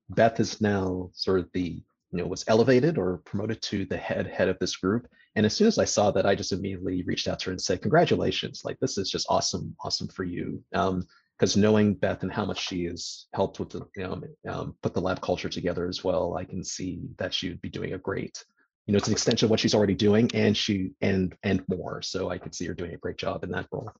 [0.10, 4.28] Beth is now sort of the you know was elevated or promoted to the head
[4.28, 5.08] head of this group.
[5.36, 7.62] And as soon as I saw that, I just immediately reached out to her and
[7.62, 8.62] said, "Congratulations!
[8.64, 11.06] Like this is just awesome, awesome for you." Um,
[11.38, 14.94] because knowing Beth and how much she has helped with the you know um, put
[14.94, 17.98] the lab culture together as well, I can see that she would be doing a
[17.98, 18.42] great,
[18.88, 22.02] you know, it's an extension of what she's already doing, and she and and more.
[22.02, 23.92] So I could see her doing a great job in that role.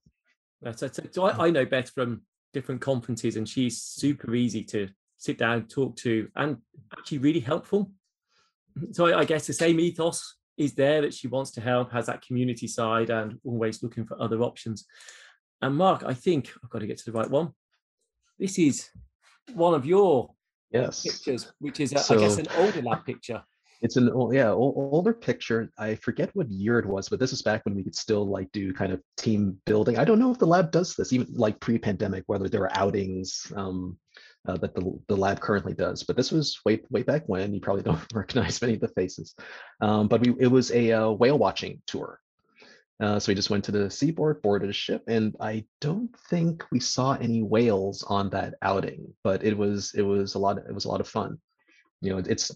[0.62, 2.22] That's, that's so I, I know Beth from
[2.54, 6.58] different conferences, and she's super easy to sit down, talk to, and
[6.96, 7.90] actually really helpful.
[8.92, 12.06] So I, I guess the same ethos is there that she wants to help, has
[12.06, 14.84] that community side, and always looking for other options.
[15.62, 17.52] And Mark, I think I've got to get to the right one.
[18.38, 18.90] This is
[19.54, 20.30] one of your
[20.70, 23.42] yes pictures, which is, a, so, I guess, an older lab picture.
[23.82, 25.70] It's an old, yeah, old, older picture.
[25.78, 28.50] I forget what year it was, but this is back when we could still like
[28.52, 29.98] do kind of team building.
[29.98, 33.52] I don't know if the lab does this, even like pre-pandemic, whether there are outings
[33.54, 33.98] um,
[34.46, 36.02] uh, that the, the lab currently does.
[36.02, 37.54] But this was way way back when.
[37.54, 39.34] You probably don't recognize many of the faces.
[39.80, 42.20] Um, but we, it was a uh, whale watching tour.
[42.98, 46.64] Uh, so we just went to the seaboard, boarded a ship, and I don't think
[46.72, 49.12] we saw any whales on that outing.
[49.22, 50.58] But it was it was a lot.
[50.58, 51.38] It was a lot of fun.
[52.00, 52.50] You know, it's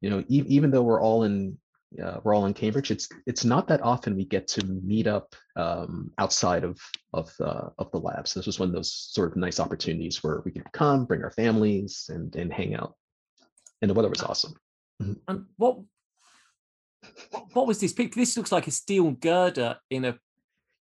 [0.00, 1.56] you know e- even though we're all in
[2.02, 5.34] uh, we're all in Cambridge, it's it's not that often we get to meet up
[5.56, 6.78] um, outside of
[7.14, 8.28] of uh, of the lab.
[8.28, 11.22] So this was one of those sort of nice opportunities where we could come, bring
[11.22, 12.94] our families, and and hang out.
[13.80, 14.54] And the weather was awesome.
[15.02, 15.12] Mm-hmm.
[15.28, 15.78] And what
[17.52, 18.20] what was this picture?
[18.20, 20.18] This looks like a steel girder in a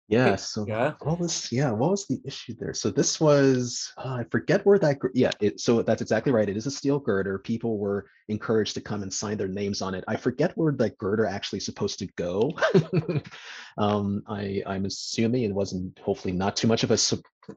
[0.07, 0.65] yeah so
[1.01, 2.73] what was yeah what was the issue there?
[2.73, 6.55] So this was uh, i forget where that yeah it so that's exactly right it
[6.55, 10.05] is a steel girder people were encouraged to come and sign their names on it
[10.07, 12.51] i forget where that girder actually supposed to go
[13.77, 16.97] um i i'm assuming it wasn't hopefully not too much of a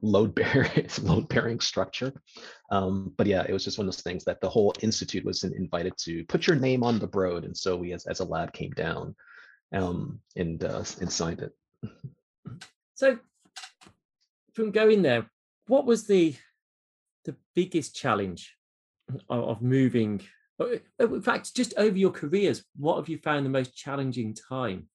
[0.02, 2.12] load bearing load bearing structure
[2.70, 5.44] um but yeah it was just one of those things that the whole institute was
[5.44, 8.52] invited to put your name on the broad and so we as, as a lab
[8.52, 9.14] came down
[9.72, 11.52] um and uh and signed it
[12.94, 13.18] so
[14.54, 15.30] from going there,
[15.66, 16.34] what was the
[17.24, 18.56] the biggest challenge
[19.28, 20.20] of, of moving?
[20.58, 24.88] Uh, in fact, just over your careers, what have you found the most challenging time?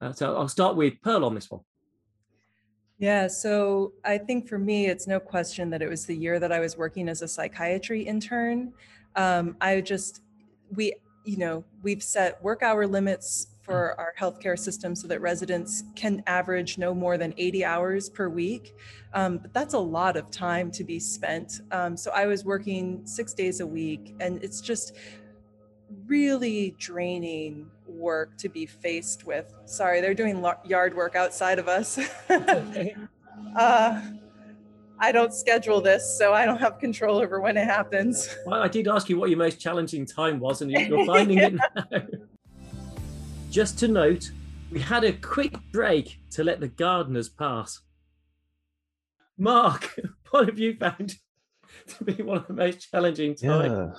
[0.00, 1.62] Uh, so I'll start with Pearl on this one.
[2.98, 6.52] Yeah, so I think for me, it's no question that it was the year that
[6.52, 8.72] I was working as a psychiatry intern.
[9.16, 10.22] Um, I just,
[10.70, 15.84] we, you know, we've set work hour limits for our healthcare system so that residents
[15.96, 18.74] can average no more than 80 hours per week.
[19.14, 21.62] Um, but that's a lot of time to be spent.
[21.72, 24.94] Um, so I was working six days a week, and it's just
[26.06, 29.54] really draining work to be faced with.
[29.64, 31.98] Sorry, they're doing yard work outside of us.
[33.56, 34.02] uh,
[34.98, 38.28] I don't schedule this, so I don't have control over when it happens.
[38.46, 41.54] Well, I did ask you what your most challenging time was, and you're finding it
[41.54, 42.02] now.
[43.54, 44.32] Just to note,
[44.72, 47.82] we had a quick break to let the gardeners pass.
[49.38, 49.96] Mark,
[50.30, 51.14] what have you found
[51.86, 53.72] to be one of the most challenging times?
[53.72, 53.90] Yeah.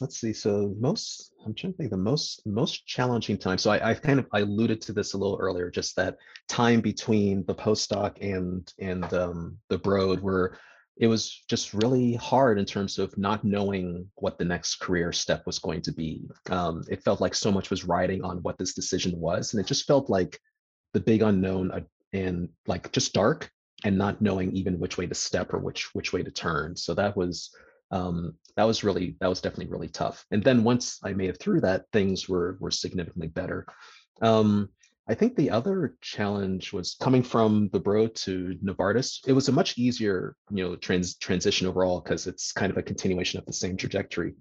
[0.00, 0.32] Let's see.
[0.32, 3.58] So most, I'm trying to think the most most challenging time.
[3.58, 6.16] So I, I kind of I alluded to this a little earlier, just that
[6.48, 10.56] time between the postdoc and and um, the Broad, where
[10.96, 15.46] it was just really hard in terms of not knowing what the next career step
[15.46, 16.22] was going to be.
[16.50, 19.66] Um, it felt like so much was riding on what this decision was, and it
[19.66, 20.38] just felt like
[20.92, 21.80] the big unknown uh,
[22.12, 23.50] and like just dark
[23.84, 26.76] and not knowing even which way to step or which which way to turn.
[26.76, 27.54] So that was
[27.90, 30.24] um, that was really that was definitely really tough.
[30.30, 33.66] And then once I made it through that, things were were significantly better.
[34.20, 34.68] Um,
[35.12, 39.20] I think the other challenge was coming from the Broad to Novartis.
[39.26, 42.82] It was a much easier, you know, trans transition overall because it's kind of a
[42.82, 44.32] continuation of the same trajectory.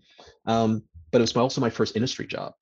[0.46, 2.54] Um, but it was also my first industry job,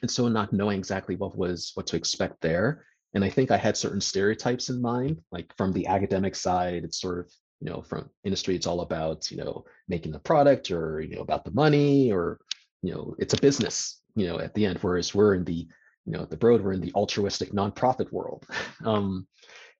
[0.00, 2.86] and so not knowing exactly what was what to expect there.
[3.12, 6.98] And I think I had certain stereotypes in mind, like from the academic side, it's
[6.98, 11.02] sort of you know from industry it's all about you know making the product or
[11.02, 12.40] you know about the money or
[12.80, 15.68] you know it's a business you know at the end whereas we're in the
[16.08, 18.46] you know the Broad we're in the altruistic nonprofit world.
[18.84, 19.26] Um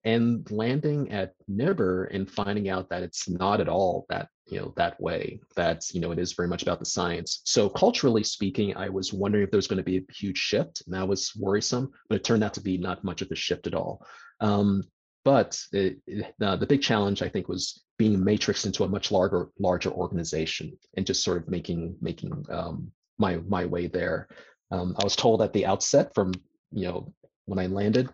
[0.05, 4.73] and landing at NIBR and finding out that it's not at all that you know
[4.77, 7.41] that way that you know it is very much about the science.
[7.45, 10.83] So culturally speaking i was wondering if there was going to be a huge shift
[10.87, 13.67] and that was worrisome but it turned out to be not much of a shift
[13.67, 14.05] at all.
[14.41, 14.85] Um,
[15.25, 19.49] but it, it, the big challenge, I think, was being matrixed into a much larger
[19.59, 24.29] larger organization and just sort of making making um, my my way there.
[24.71, 26.33] Um, I was told at the outset from
[26.73, 27.13] you know
[27.47, 28.11] when I landed,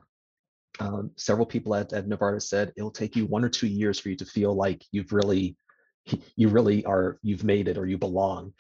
[0.81, 4.09] um, several people at, at Novartis said it'll take you one or two years for
[4.09, 5.57] you to feel like you've really
[6.37, 8.53] you really are you've made it or you belong.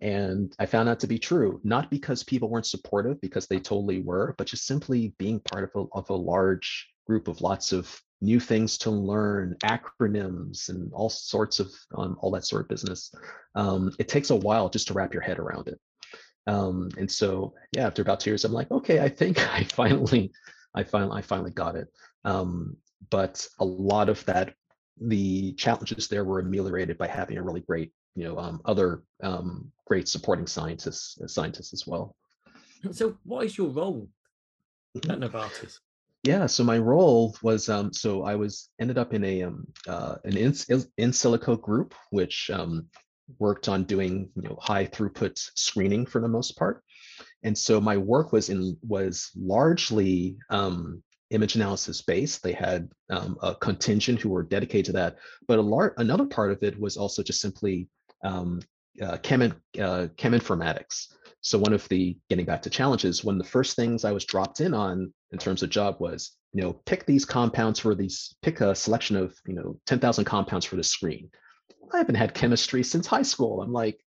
[0.00, 4.02] And I found that to be true, not because people weren't supportive, because they totally
[4.02, 7.98] were, but just simply being part of a, of a large group of lots of
[8.20, 13.10] new things to learn, acronyms, and all sorts of um, all that sort of business.
[13.54, 15.80] Um, it takes a while just to wrap your head around it.
[16.46, 20.32] Um, and so, yeah, after about two years, I'm like, okay, I think I finally,
[20.74, 21.88] I finally, I finally got it.
[22.24, 22.76] Um,
[23.10, 24.54] but a lot of that,
[25.00, 29.70] the challenges there were ameliorated by having a really great, you know, um, other um,
[29.84, 32.16] great supporting scientists, scientists as well.
[32.92, 34.08] So, what is your role
[34.96, 35.78] at Novartis?
[36.26, 40.16] Yeah, so my role was um, so I was ended up in a um, uh,
[40.24, 40.52] an in,
[40.98, 42.88] in silico group, which um,
[43.38, 46.82] worked on doing you know high throughput screening for the most part,
[47.42, 52.42] and so my work was in was largely um, image analysis based.
[52.42, 55.16] They had um, a contingent who were dedicated to that,
[55.48, 57.88] but a large another part of it was also just simply
[58.24, 58.60] um,
[59.02, 61.12] uh, chem, uh, chem informatics.
[61.40, 64.24] So one of the getting back to challenges, one of the first things I was
[64.24, 68.34] dropped in on in terms of job was, you know, pick these compounds for these,
[68.42, 71.30] pick a selection of, you know, 10,000 compounds for the screen.
[71.92, 73.62] I haven't had chemistry since high school.
[73.62, 74.00] I'm like,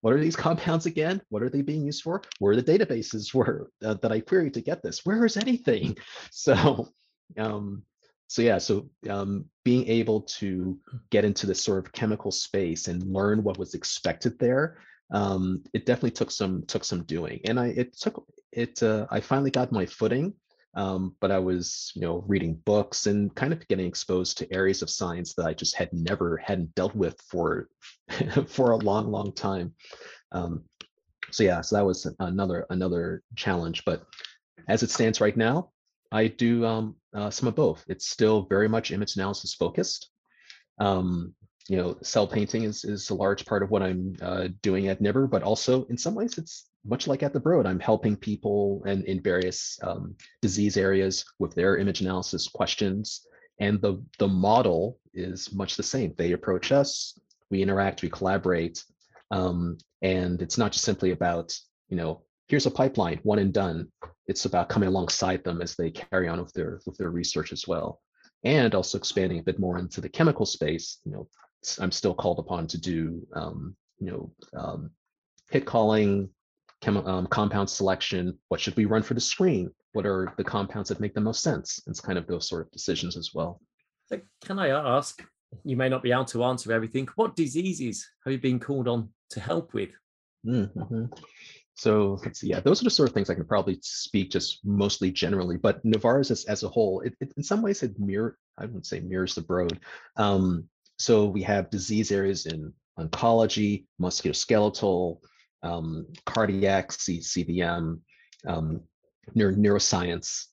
[0.00, 1.20] what are these compounds again?
[1.28, 2.22] What are they being used for?
[2.38, 5.04] Where are the databases were uh, that I queried to get this?
[5.04, 5.96] Where is anything?
[6.30, 6.88] So,
[7.36, 7.82] um,
[8.28, 10.78] so yeah, so um, being able to
[11.10, 14.78] get into this sort of chemical space and learn what was expected there
[15.12, 18.82] um, it definitely took some took some doing, and I it took it.
[18.82, 20.34] Uh, I finally got my footing,
[20.74, 24.82] um, but I was you know reading books and kind of getting exposed to areas
[24.82, 27.68] of science that I just had never hadn't dealt with for
[28.46, 29.74] for a long long time.
[30.32, 30.64] Um,
[31.30, 33.84] so yeah, so that was another another challenge.
[33.84, 34.04] But
[34.68, 35.70] as it stands right now,
[36.12, 37.84] I do um, uh, some of both.
[37.88, 40.10] It's still very much image analysis focused.
[40.78, 41.34] Um,
[41.70, 45.00] you know, cell painting is, is a large part of what I'm uh, doing at
[45.00, 47.64] NIBR, but also in some ways it's much like at the Broad.
[47.64, 53.24] I'm helping people and in various um, disease areas with their image analysis questions.
[53.60, 56.12] And the, the model is much the same.
[56.18, 57.16] They approach us,
[57.52, 58.82] we interact, we collaborate.
[59.30, 61.56] Um, and it's not just simply about,
[61.88, 63.86] you know, here's a pipeline, one and done.
[64.26, 67.68] It's about coming alongside them as they carry on with their with their research as
[67.68, 68.00] well.
[68.42, 71.28] And also expanding a bit more into the chemical space, you know,
[71.80, 74.90] I'm still called upon to do, um, you know, um,
[75.50, 76.30] hit calling,
[76.80, 78.38] chem- um, compound selection.
[78.48, 79.70] What should we run for the screen?
[79.92, 81.80] What are the compounds that make the most sense?
[81.86, 83.60] It's kind of those sort of decisions as well.
[84.08, 85.22] So can I ask?
[85.64, 87.08] You may not be able to answer everything.
[87.16, 89.90] What diseases have you been called on to help with?
[90.46, 91.06] Mm-hmm.
[91.74, 92.48] So let's see.
[92.48, 95.56] Yeah, those are the sort of things I can probably speak just mostly generally.
[95.56, 98.36] But Novartis as, as a whole, it, it, in some ways it mirror.
[98.58, 99.80] I wouldn't say mirrors the Broad.
[100.16, 100.68] Um,
[101.00, 105.16] so we have disease areas in oncology, musculoskeletal,
[105.62, 108.00] um, cardiac, C- CVM,
[108.46, 108.82] um,
[109.34, 110.48] neuro- neuroscience,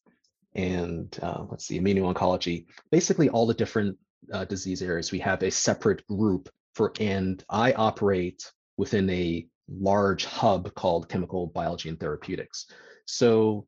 [0.55, 2.65] and uh, let's see, immuno-oncology.
[2.91, 3.97] Basically, all the different
[4.31, 5.11] uh, disease areas.
[5.11, 11.47] We have a separate group for, and I operate within a large hub called chemical
[11.47, 12.67] biology and therapeutics.
[13.05, 13.67] So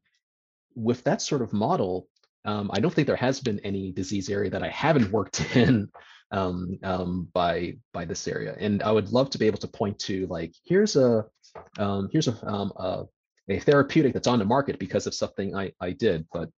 [0.76, 2.08] with that sort of model,
[2.46, 5.90] um, I don't think there has been any disease area that I haven't worked in
[6.32, 8.56] um, um, by by this area.
[8.60, 11.26] And I would love to be able to point to like here's a
[11.78, 13.06] um, here's a, um, a
[13.50, 16.50] a therapeutic that's on the market because of something I I did, but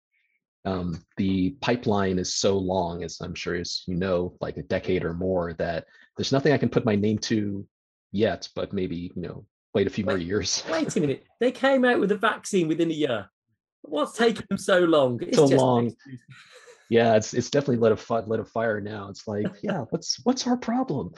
[0.66, 5.04] um, the pipeline is so long, as I'm sure as you know, like a decade
[5.04, 5.86] or more, that
[6.18, 7.66] there's nothing I can put my name to
[8.12, 10.64] yet, but maybe you know wait a few more years.
[10.70, 11.24] Wait a minute.
[11.40, 13.30] They came out with a vaccine within a year.
[13.82, 15.20] What's taking them so long?
[15.24, 15.96] It's So long.
[16.92, 19.08] Yeah, it's it's definitely lit a fi- lit a fire now.
[19.08, 21.14] It's like yeah, what's what's our problem?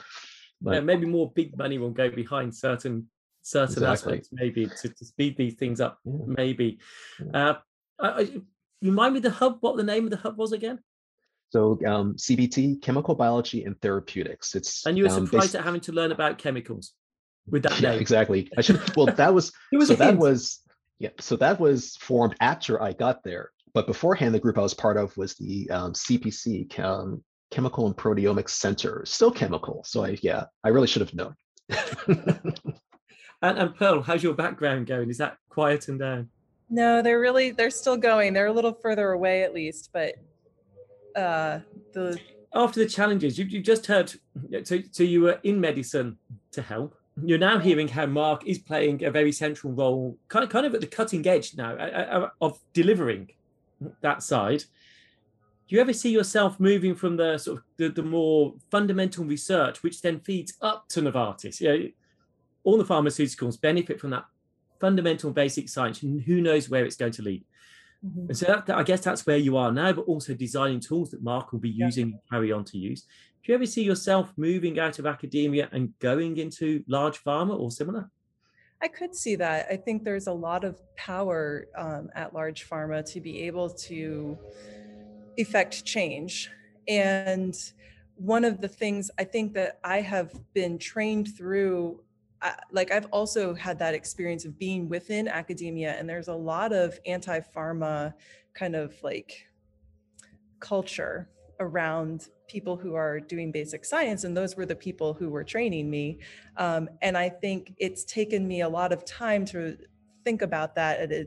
[0.60, 3.08] Yeah, maybe more big money will go behind certain
[3.42, 3.90] certain Exactly.
[3.92, 5.98] aspects, maybe to, to speed these things up.
[6.04, 6.12] Yeah.
[6.28, 6.78] Maybe.
[7.18, 7.38] Yeah.
[7.50, 7.54] Uh,
[7.98, 8.28] I, I,
[8.80, 9.58] remind me the hub.
[9.62, 10.78] What the name of the hub was again?
[11.50, 14.54] so um, CBT, chemical biology and therapeutics.
[14.54, 16.92] It's And you were um, surprised at having to learn about chemicals
[17.48, 18.00] with that yeah, name.
[18.00, 18.48] exactly.
[18.56, 20.18] I should well that was It was so that hint.
[20.20, 20.60] was
[21.00, 24.74] yeah so that was formed after i got there but beforehand the group i was
[24.74, 30.16] part of was the um, cpc um, chemical and proteomics center still chemical so i
[30.22, 31.34] yeah i really should have known
[33.44, 35.10] And, and Pearl, how's your background going?
[35.10, 36.30] Is that quieting down?
[36.70, 38.32] No, they're really they're still going.
[38.32, 40.14] They're a little further away at least, but
[41.14, 41.60] uh
[41.92, 42.18] the
[42.54, 44.14] After the challenges, you, you just heard,
[44.64, 46.16] so, so you were in medicine
[46.52, 46.96] to help.
[47.22, 50.74] You're now hearing how Mark is playing a very central role, kind of, kind of
[50.74, 53.30] at the cutting edge now uh, uh, of delivering
[54.00, 54.64] that side.
[55.66, 59.82] Do you ever see yourself moving from the sort of the, the more fundamental research,
[59.82, 61.60] which then feeds up to Novartis?
[61.60, 61.88] You know,
[62.64, 64.24] all the pharmaceuticals benefit from that
[64.80, 67.44] fundamental basic science, and who knows where it's going to lead.
[68.04, 68.28] Mhm.
[68.28, 71.22] And so that, I guess that's where you are now, but also designing tools that
[71.22, 71.86] Mark will be Yeah.
[71.86, 73.02] using and carry on to use.
[73.42, 77.70] Do you ever see yourself moving out of academia and going into large pharma or
[77.70, 78.10] similar?
[78.84, 79.66] I could see that.
[79.70, 84.38] I think there's a lot of power um, at large pharma to be able to
[85.38, 86.50] effect change.
[86.86, 87.56] And
[88.16, 92.02] one of the things I think that I have been trained through,
[92.42, 96.74] I- like I've also had that experience of being within academia, and there's a lot
[96.74, 98.12] of anti pharma
[98.54, 99.46] kind of like
[100.60, 101.30] culture
[101.60, 105.90] around people who are doing basic science and those were the people who were training
[105.90, 106.18] me.
[106.56, 109.76] Um, and i think it's taken me a lot of time to
[110.24, 111.26] think about that at a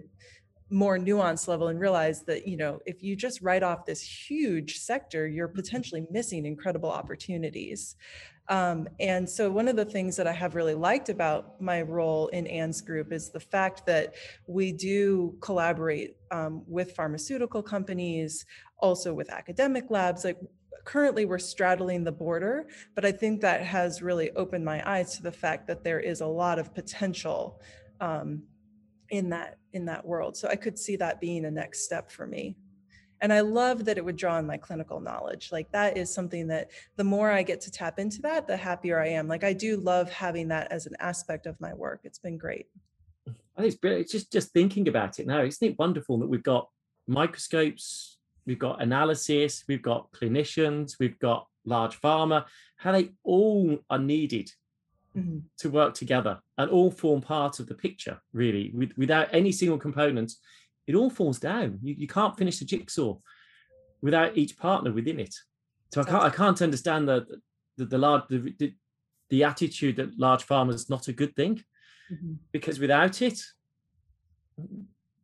[0.70, 4.80] more nuanced level and realize that you know if you just write off this huge
[4.80, 7.96] sector you're potentially missing incredible opportunities.
[8.50, 12.28] Um, and so one of the things that i have really liked about my role
[12.30, 14.16] in anne's group is the fact that
[14.48, 18.46] we do collaborate um, with pharmaceutical companies
[18.80, 20.38] also with academic labs like
[20.88, 22.66] currently we're straddling the border
[22.96, 26.22] but i think that has really opened my eyes to the fact that there is
[26.22, 27.62] a lot of potential
[28.00, 28.44] um,
[29.10, 30.36] in that in that world.
[30.38, 32.56] So i could see that being a next step for me.
[33.22, 35.50] And i love that it would draw on my clinical knowledge.
[35.52, 39.00] Like that is something that the more i get to tap into that the happier
[39.00, 39.28] i am.
[39.28, 42.02] Like i do love having that as an aspect of my work.
[42.04, 42.68] It's been great.
[43.58, 43.84] I think it's.
[43.84, 45.42] It's just just thinking about it now.
[45.42, 46.70] Isn't it wonderful that we've got
[47.08, 48.17] microscopes,
[48.48, 52.46] we've got analysis, we've got clinicians, we've got large pharma,
[52.78, 54.50] how they all are needed
[55.16, 55.44] Mhm.
[55.58, 58.72] to work together and all form part of the picture, really.
[58.74, 60.34] With, without any single component,
[60.86, 61.80] it all falls down.
[61.82, 63.18] You, you can't finish the jigsaw
[64.02, 65.36] without each partner within it.
[65.94, 67.26] So I can't I can't understand the
[67.78, 68.74] the, the large the, the,
[69.30, 71.64] the attitude that large pharma is not a good thing
[72.12, 72.38] Mhm.
[72.52, 73.42] because without it,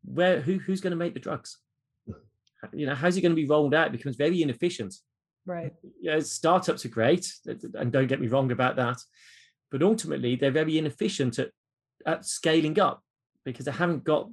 [0.03, 1.57] where who who's going to make the drugs?
[2.71, 3.87] You know, how's it going to be rolled out?
[3.87, 4.93] It becomes very inefficient.
[5.45, 8.97] right Yeah, startups are great, and don't get me wrong about that,
[9.71, 11.49] but ultimately they're very inefficient at
[12.05, 13.01] at scaling up
[13.45, 14.29] because they haven't got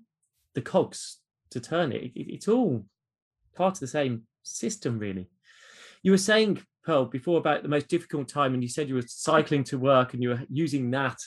[0.55, 1.19] the cogs
[1.51, 2.03] to turn it.
[2.17, 2.85] It- It's all
[3.55, 5.29] part of the same system, really.
[6.03, 9.07] You were saying, Pearl, before about the most difficult time, and you said you were
[9.07, 11.19] cycling to work and you were using that.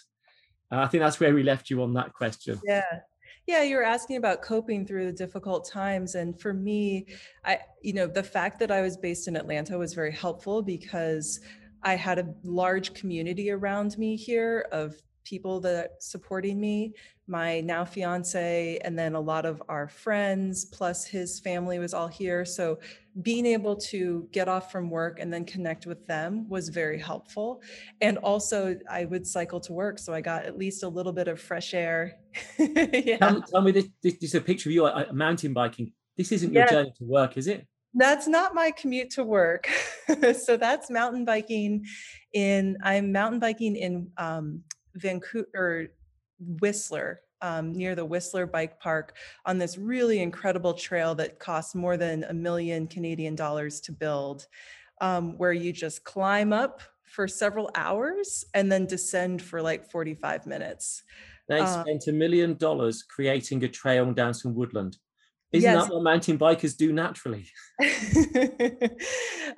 [0.71, 2.59] Uh, I think that's where we left you on that question.
[2.65, 2.83] Yeah.
[3.45, 6.15] Yeah, you were asking about coping through the difficult times.
[6.15, 7.07] And for me,
[7.43, 11.41] I, you know, the fact that I was based in Atlanta was very helpful because
[11.81, 16.93] I had a large community around me here of people that supporting me
[17.27, 22.07] my now fiance and then a lot of our friends plus his family was all
[22.07, 22.43] here.
[22.43, 22.79] So
[23.21, 27.61] being able to get off from work and then connect with them was very helpful.
[28.01, 31.27] And also i would cycle to work so i got at least a little bit
[31.27, 32.19] of fresh air.
[32.59, 33.17] Yeah.
[33.17, 35.91] tell, tell, me this, this, this, is a picture of you uh, mountain biking.
[36.17, 36.71] This isn't your yeah.
[36.71, 37.67] journey to work is it?
[37.93, 39.69] That's not my commute to work.
[40.33, 41.85] So that's mountain biking
[42.33, 44.63] in i'm mountain biking in um,
[44.95, 45.87] vancouver
[46.39, 51.97] Whistler um, near the Whistler Bike Park on this really incredible trail that costs more
[51.97, 54.47] than a million Canadian dollars to build,
[55.01, 60.47] um, where you just climb up for several hours and then descend for like 45
[60.47, 61.03] minutes.
[61.49, 64.97] They um, spent a million dollars creating a trail down some woodland.
[65.53, 65.85] Isn't yes.
[65.85, 67.45] that what mountain bikers do naturally?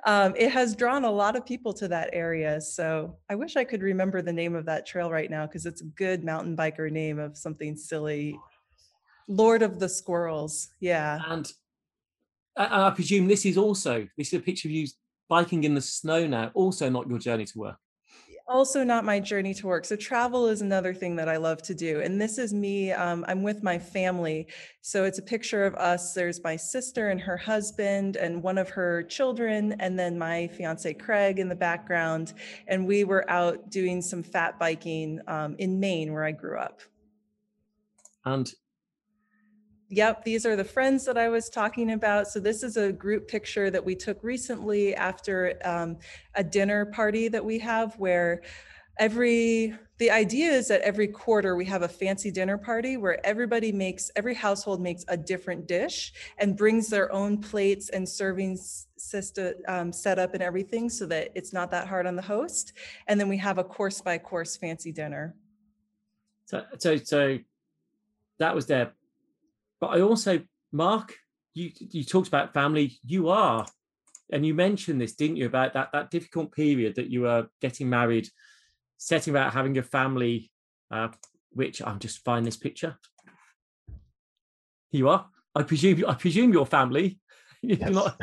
[0.04, 2.60] um, it has drawn a lot of people to that area.
[2.60, 5.80] So I wish I could remember the name of that trail right now because it's
[5.80, 8.38] a good mountain biker name of something silly.
[9.26, 10.68] Lord of the Squirrels.
[10.80, 11.18] Yeah.
[11.26, 11.50] And
[12.58, 14.86] I, I presume this is also, this is a picture of you
[15.30, 17.78] biking in the snow now, also not your journey to work
[18.48, 19.84] also not my journey to work.
[19.84, 22.00] So travel is another thing that I love to do.
[22.00, 24.46] And this is me, um, I'm with my family.
[24.82, 26.14] So it's a picture of us.
[26.14, 30.94] There's my sister and her husband and one of her children, and then my fiance
[30.94, 32.34] Craig in the background.
[32.68, 36.80] And we were out doing some fat biking um, in Maine, where I grew up.
[38.24, 38.52] And
[39.88, 42.26] Yep, these are the friends that I was talking about.
[42.26, 45.98] So this is a group picture that we took recently after um,
[46.34, 48.42] a dinner party that we have where
[48.98, 53.70] every the idea is that every quarter we have a fancy dinner party where everybody
[53.70, 58.58] makes every household makes a different dish and brings their own plates and serving
[58.96, 62.72] system um, set up and everything so that it's not that hard on the host
[63.06, 65.34] and then we have a course by course fancy dinner
[66.46, 67.38] so so so
[68.38, 68.92] that was their
[69.80, 70.40] but I also,
[70.72, 71.14] Mark,
[71.54, 72.98] you you talked about family.
[73.04, 73.66] You are,
[74.30, 77.88] and you mentioned this, didn't you, about that that difficult period that you were getting
[77.88, 78.28] married,
[78.98, 80.50] setting about having a family.
[80.90, 81.08] Uh,
[81.56, 82.98] which I'm just find this picture.
[84.90, 85.26] Here you are.
[85.54, 87.18] I presume I presume your family.
[87.62, 87.90] Yes.
[87.90, 88.22] not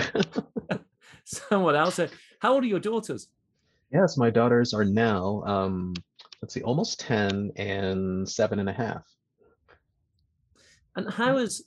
[1.25, 1.99] someone else.
[2.39, 3.27] How old are your daughters?
[3.91, 5.93] Yes, my daughters are now um,
[6.43, 9.03] let's see, almost 10 and seven and a half.
[10.95, 11.63] And how is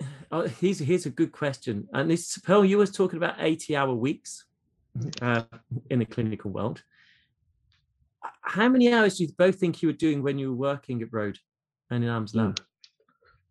[0.30, 1.88] oh, here's here's a good question.
[1.92, 4.44] And this Pearl, you was talking about 80 hour weeks
[4.96, 5.24] mm-hmm.
[5.24, 5.44] uh,
[5.90, 6.82] in the clinical world.
[8.42, 11.10] How many hours do you both think you were doing when you were working at
[11.10, 11.38] Broad
[11.90, 12.58] and in Anne's Lab?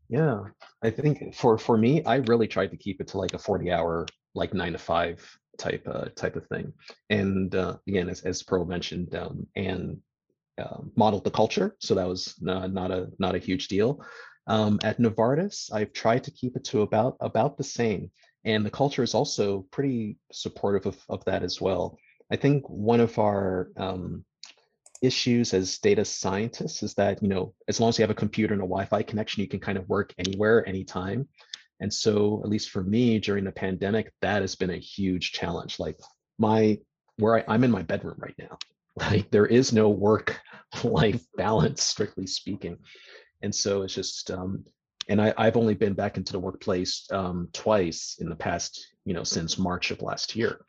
[0.10, 0.40] Yeah,
[0.82, 3.72] I think for for me, I really tried to keep it to like a 40
[3.72, 5.24] hour, like nine to five
[5.58, 6.72] type uh, type of thing.
[7.10, 9.98] And uh, again, as, as Pearl mentioned, um, and
[10.58, 14.02] uh, modeled the culture, so that was not, not a not a huge deal.
[14.48, 18.12] Um, at Novartis, I've tried to keep it to about about the same,
[18.46, 21.98] and the culture is also pretty supportive of, of that as well.
[22.32, 24.24] I think one of our um,
[25.02, 28.54] issues as data scientists is that you know as long as you have a computer
[28.54, 31.28] and a Wi-Fi connection, you can kind of work anywhere, anytime.
[31.82, 35.78] And so, at least for me during the pandemic, that has been a huge challenge.
[35.78, 36.00] Like
[36.40, 36.80] my
[37.18, 38.58] where I, I'm in my bedroom right now,
[38.96, 42.78] like there is no work-life balance, strictly speaking
[43.42, 44.66] and so it's just um,
[45.10, 49.14] and I, I've only been back into the workplace um, twice in the past, you
[49.14, 50.60] know, since March of last year.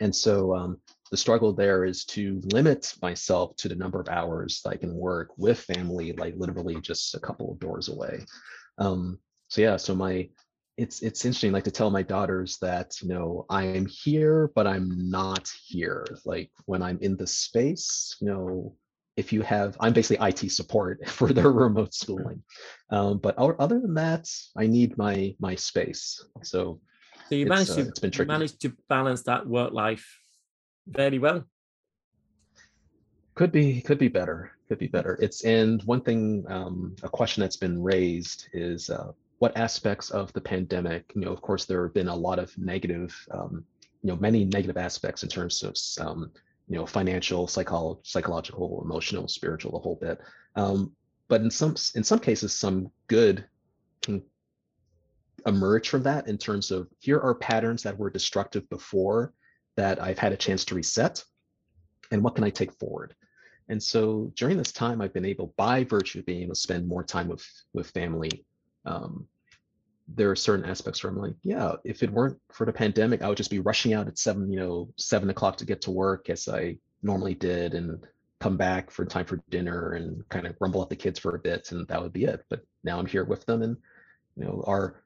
[0.00, 0.80] And so um,
[1.10, 5.30] the struggle there is to limit myself to the number of hours I can work
[5.36, 8.24] with family, like literally just a couple of doors away.
[8.78, 9.18] Um,
[9.48, 10.30] so yeah, so my
[10.78, 14.66] it's it's interesting, like to tell my daughters that you know I am here, but
[14.66, 16.06] I'm not here.
[16.24, 18.74] Like when I'm in the space, you know,
[19.20, 22.42] if you have, I'm basically IT support for their remote schooling.
[22.90, 24.24] Um, but other than that,
[24.56, 26.24] I need my my space.
[26.42, 26.80] So,
[27.28, 28.28] so you managed uh, to it's been tricky.
[28.28, 30.06] managed to balance that work life
[30.86, 31.44] very well.
[33.34, 34.38] Could be could be better.
[34.68, 35.18] Could be better.
[35.20, 40.32] It's and one thing, um, a question that's been raised is uh, what aspects of
[40.32, 41.12] the pandemic.
[41.14, 43.64] You know, of course, there have been a lot of negative, um,
[44.02, 45.74] you know, many negative aspects in terms of
[46.06, 46.30] um,
[46.70, 50.20] you know financial psycholo- psychological emotional spiritual the whole bit.
[50.54, 50.92] Um,
[51.28, 53.44] but in some in some cases some good
[54.02, 54.22] can
[55.46, 59.32] emerge from that in terms of here are patterns that were destructive before
[59.76, 61.24] that i've had a chance to reset
[62.12, 63.14] and what can i take forward?
[63.68, 66.86] And so during this time i've been able by virtue of being able to spend
[66.86, 68.44] more time with with family
[68.84, 69.26] um,
[70.14, 73.28] there are certain aspects where I'm like, yeah, if it weren't for the pandemic, I
[73.28, 76.30] would just be rushing out at seven, you know, seven o'clock to get to work
[76.30, 78.04] as I normally did, and
[78.40, 81.38] come back for time for dinner and kind of grumble at the kids for a
[81.38, 82.44] bit, and that would be it.
[82.48, 83.76] But now I'm here with them, and
[84.36, 85.02] you know, our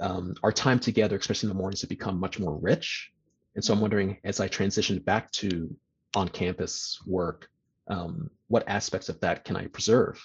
[0.00, 3.10] um, our time together, especially in the mornings, have become much more rich.
[3.54, 5.74] And so I'm wondering, as I transition back to
[6.14, 7.48] on-campus work,
[7.88, 10.20] um, what aspects of that can I preserve?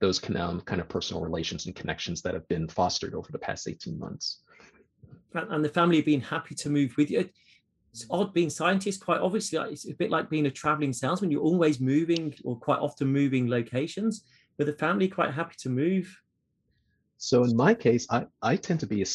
[0.00, 3.38] Those can, um, kind of personal relations and connections that have been fostered over the
[3.38, 4.40] past 18 months.
[5.34, 7.28] And the family have been happy to move with you.
[7.92, 11.30] It's odd being scientists, quite obviously, it's a bit like being a traveling salesman.
[11.30, 14.24] You're always moving or quite often moving locations.
[14.56, 16.16] But the family quite happy to move
[17.24, 19.06] so in my case, I, I tend to be a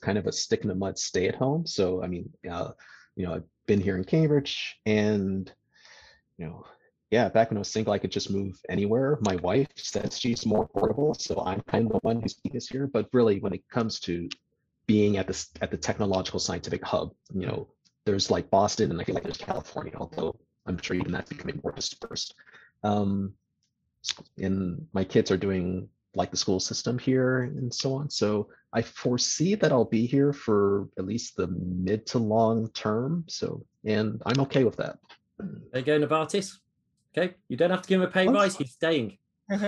[0.00, 1.66] kind of a stick in the mud stay at home.
[1.66, 2.70] So, I mean, uh,
[3.14, 5.52] you know, I've been here in Cambridge and,
[6.38, 6.64] you know,
[7.10, 9.18] yeah, back when I was single, I could just move anywhere.
[9.22, 12.86] My wife says she's more portable, so I'm kind of the one who's this here.
[12.86, 14.28] But really, when it comes to
[14.86, 17.68] being at this at the technological scientific hub, you know,
[18.04, 21.60] there's like Boston and I feel like there's California, although I'm sure even that's becoming
[21.62, 22.34] more dispersed.
[22.82, 23.34] Um,
[24.38, 28.10] and my kids are doing like the school system here and so on.
[28.10, 33.24] So I foresee that I'll be here for at least the mid to long term.
[33.28, 34.98] So, and I'm okay with that.
[35.38, 36.58] There you Novartis.
[37.16, 38.56] Okay, you don't have to give him a pay rise.
[38.56, 39.18] He's staying.
[39.50, 39.58] no,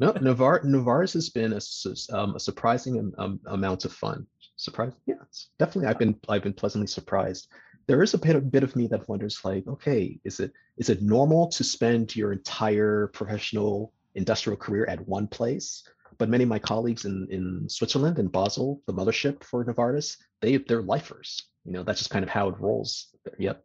[0.00, 4.26] Navar Novartis has been a, um, a surprising um, amount of fun.
[4.56, 5.14] Surprise, yeah,
[5.58, 5.88] definitely.
[5.88, 7.48] I've been I've been pleasantly surprised.
[7.88, 10.88] There is a bit, a bit of me that wonders, like, okay, is it is
[10.88, 15.82] it normal to spend your entire professional industrial career at one place.
[16.18, 20.58] But many of my colleagues in, in Switzerland and Basel, the mothership for Novartis, they
[20.58, 21.48] they're lifers.
[21.64, 23.08] You know, that's just kind of how it rolls.
[23.38, 23.62] Yep.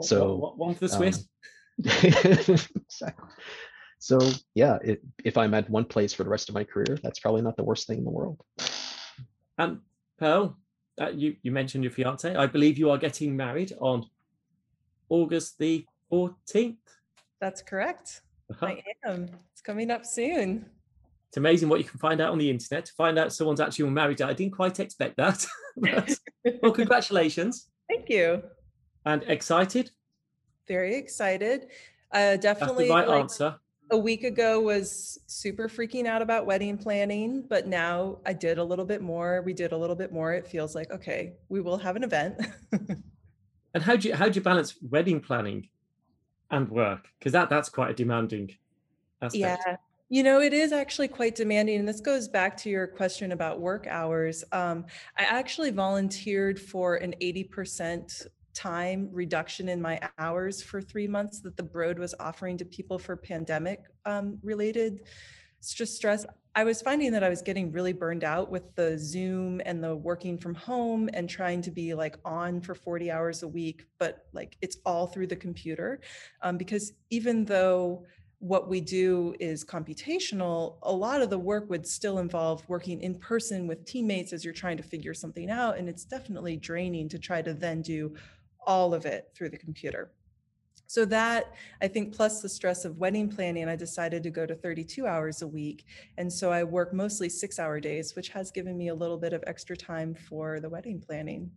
[0.00, 1.18] So one for the Swiss.
[1.18, 1.24] Um,
[3.98, 4.18] so
[4.54, 7.42] yeah, it, if I'm at one place for the rest of my career, that's probably
[7.42, 8.40] not the worst thing in the world.
[9.58, 9.80] And
[10.18, 10.56] Pearl,
[11.00, 12.34] uh, you you mentioned your fiance.
[12.34, 14.06] I believe you are getting married on
[15.08, 16.76] August the 14th.
[17.40, 18.22] That's correct.
[18.50, 18.66] Uh-huh.
[18.66, 19.28] I am.
[19.52, 20.66] It's coming up soon.
[21.28, 23.90] It's amazing what you can find out on the internet to find out someone's actually
[23.90, 24.22] married.
[24.22, 25.44] I didn't quite expect that.
[26.62, 27.68] well, congratulations.
[27.88, 28.42] Thank you.
[29.04, 29.90] And excited?
[30.66, 31.68] Very excited.
[32.12, 32.88] Uh, definitely.
[32.88, 33.56] That's the right like, answer.
[33.90, 38.64] A week ago was super freaking out about wedding planning, but now I did a
[38.64, 39.42] little bit more.
[39.42, 40.32] We did a little bit more.
[40.32, 42.40] It feels like okay, we will have an event.
[43.74, 45.68] and how do you how do you balance wedding planning
[46.50, 48.50] and work because that that's quite a demanding
[49.20, 49.40] aspect.
[49.40, 49.76] yeah
[50.08, 53.60] you know it is actually quite demanding and this goes back to your question about
[53.60, 54.84] work hours um,
[55.18, 61.56] i actually volunteered for an 80% time reduction in my hours for three months that
[61.56, 65.02] the broad was offering to people for pandemic um, related
[65.60, 69.82] stress i was finding that i was getting really burned out with the zoom and
[69.82, 73.86] the working from home and trying to be like on for 40 hours a week
[73.98, 76.00] but like it's all through the computer
[76.42, 78.04] um, because even though
[78.40, 83.14] what we do is computational a lot of the work would still involve working in
[83.14, 87.18] person with teammates as you're trying to figure something out and it's definitely draining to
[87.18, 88.14] try to then do
[88.66, 90.12] all of it through the computer
[90.86, 94.54] so that I think plus the stress of wedding planning, I decided to go to
[94.54, 95.86] 32 hours a week.
[96.18, 99.32] And so I work mostly six hour days, which has given me a little bit
[99.32, 101.50] of extra time for the wedding planning.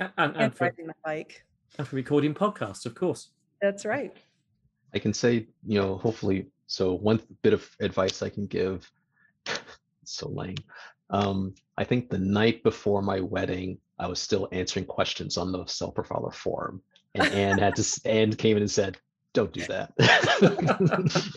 [0.00, 1.44] And, and, and for, riding my bike.
[1.78, 3.30] And for recording podcasts, of course.
[3.62, 4.14] That's right.
[4.92, 8.90] I can say, you know, hopefully, so one bit of advice I can give,
[10.04, 10.56] so lame.
[11.10, 15.64] Um, I think the night before my wedding, I was still answering questions on the
[15.66, 16.82] Cell Profiler forum
[17.14, 18.98] and Anne had to Anne came in and said,
[19.32, 19.92] "Don't do that."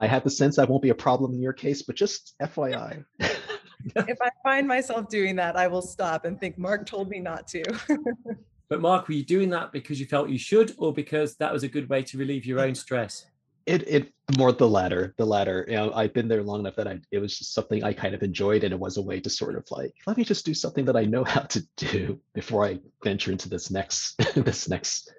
[0.00, 3.04] I have the sense that won't be a problem in your case, but just FYI.
[3.18, 7.48] if I find myself doing that, I will stop and think Mark told me not
[7.48, 7.64] to.
[8.68, 11.64] but Mark, were you doing that because you felt you should, or because that was
[11.64, 13.26] a good way to relieve your own stress?
[13.68, 15.66] It it more the latter, the latter.
[15.68, 18.14] You know, I've been there long enough that I it was just something I kind
[18.14, 20.54] of enjoyed, and it was a way to sort of like let me just do
[20.54, 25.12] something that I know how to do before I venture into this next this next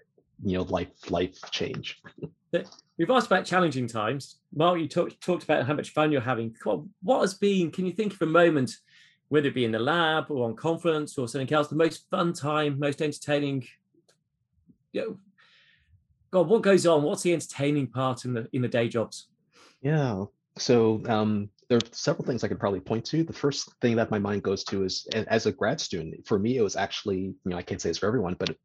[0.43, 2.01] you know life life change.
[2.97, 4.39] We've asked about challenging times.
[4.53, 6.55] Mark, you talked talked about how much fun you're having.
[7.03, 7.69] What has been?
[7.69, 8.71] Can you think of a moment,
[9.27, 12.33] whether it be in the lab or on conference or something else, the most fun
[12.33, 13.67] time, most entertaining?
[14.91, 15.17] You know,
[16.31, 17.03] God, what goes on?
[17.03, 19.27] What's the entertaining part in the in the day jobs?
[19.81, 20.25] Yeah.
[20.57, 23.23] So um, there are several things I could probably point to.
[23.23, 26.57] The first thing that my mind goes to is, as a grad student, for me,
[26.57, 28.57] it was actually, you know, I can't say it's for everyone, but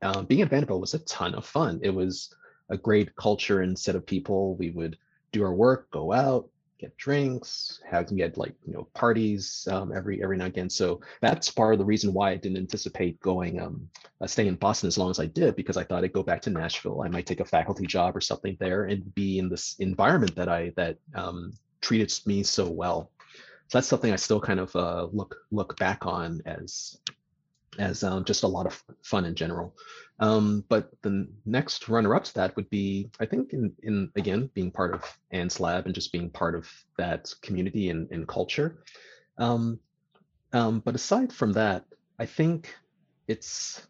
[0.00, 1.80] uh, being at Vanderbilt was a ton of fun.
[1.82, 2.34] It was
[2.70, 4.56] a great culture and set of people.
[4.56, 4.96] We would
[5.32, 6.48] do our work, go out,
[6.82, 10.70] get drinks, have we had like you know parties um, every every now and again.
[10.70, 13.88] So that's part of the reason why I didn't anticipate going um
[14.20, 16.42] uh, staying in Boston as long as I did because I thought I'd go back
[16.42, 17.02] to Nashville.
[17.02, 20.48] I might take a faculty job or something there and be in this environment that
[20.48, 23.10] I that um, treated me so well.
[23.68, 26.98] So that's something I still kind of uh, look look back on as
[27.78, 29.74] as um, just a lot of fun in general.
[30.18, 34.70] Um, but the next runner-up to that would be, I think, in, in again being
[34.70, 38.78] part of Anne's lab and just being part of that community and, and culture.
[39.38, 39.80] Um,
[40.52, 41.84] um, but aside from that,
[42.18, 42.74] I think
[43.26, 43.86] it's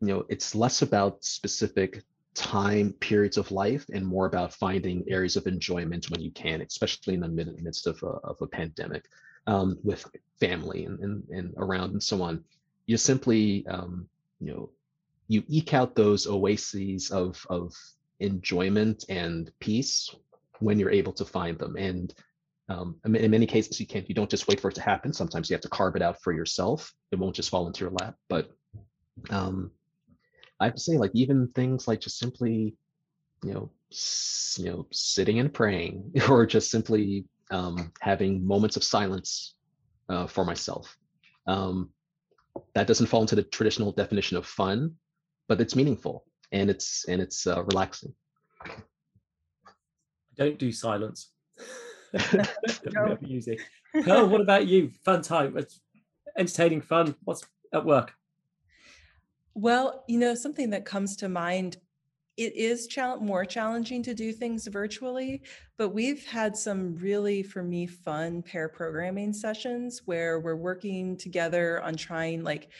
[0.00, 2.02] you know it's less about specific
[2.34, 7.14] time periods of life and more about finding areas of enjoyment when you can, especially
[7.14, 9.06] in the midst of a, of a pandemic
[9.46, 10.06] um, with
[10.38, 12.42] family and, and, and around and so on.
[12.90, 14.08] You simply um,
[14.40, 14.70] you know
[15.28, 17.72] you eke out those oases of of
[18.18, 20.14] enjoyment and peace
[20.58, 21.76] when you're able to find them.
[21.76, 22.12] And
[22.68, 25.12] um, in many cases you can't you don't just wait for it to happen.
[25.12, 26.92] Sometimes you have to carve it out for yourself.
[27.12, 28.16] It won't just fall into your lap.
[28.28, 28.50] But
[29.30, 29.70] um,
[30.60, 32.74] i have to say like even things like just simply
[33.44, 38.84] you know s- you know sitting and praying or just simply um, having moments of
[38.84, 39.54] silence
[40.08, 40.96] uh, for myself.
[41.46, 41.90] Um,
[42.74, 44.94] that doesn't fall into the traditional definition of fun
[45.48, 48.14] but it's meaningful and it's and it's uh, relaxing.
[50.36, 51.32] Don't do silence.
[52.32, 52.48] don't
[52.94, 53.06] No.
[53.06, 53.58] never use it.
[54.04, 54.90] Pearl, what about you?
[55.04, 55.80] Fun time, it's
[56.38, 57.14] entertaining, fun.
[57.24, 57.44] What's
[57.74, 58.14] at work?
[59.54, 61.76] Well, you know, something that comes to mind,
[62.40, 62.88] it is
[63.20, 65.42] more challenging to do things virtually,
[65.76, 71.82] but we've had some really, for me, fun pair programming sessions where we're working together
[71.82, 72.70] on trying, like,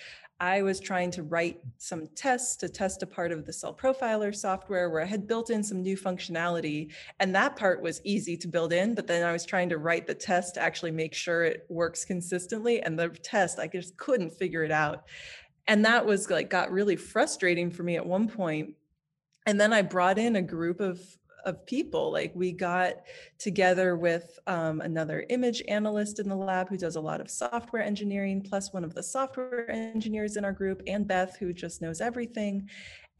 [0.43, 4.35] I was trying to write some tests to test a part of the Cell Profiler
[4.35, 6.91] software where I had built in some new functionality.
[7.19, 10.07] And that part was easy to build in, but then I was trying to write
[10.07, 12.81] the test to actually make sure it works consistently.
[12.81, 15.05] And the test, I just couldn't figure it out
[15.71, 18.75] and that was like got really frustrating for me at one point
[19.47, 21.01] and then i brought in a group of
[21.47, 22.97] of people like we got
[23.39, 27.83] together with um, another image analyst in the lab who does a lot of software
[27.83, 32.03] engineering plus one of the software engineers in our group and beth who just knows
[32.03, 32.69] everything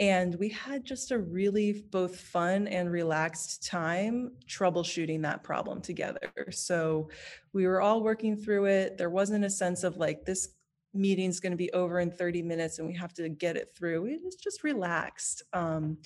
[0.01, 6.31] and we had just a really both fun and relaxed time troubleshooting that problem together.
[6.51, 7.11] So
[7.53, 8.97] we were all working through it.
[8.97, 10.55] There wasn't a sense of like this
[10.93, 14.07] meeting's going to be over in 30 minutes and we have to get it through.
[14.07, 15.99] It was just relaxed, um,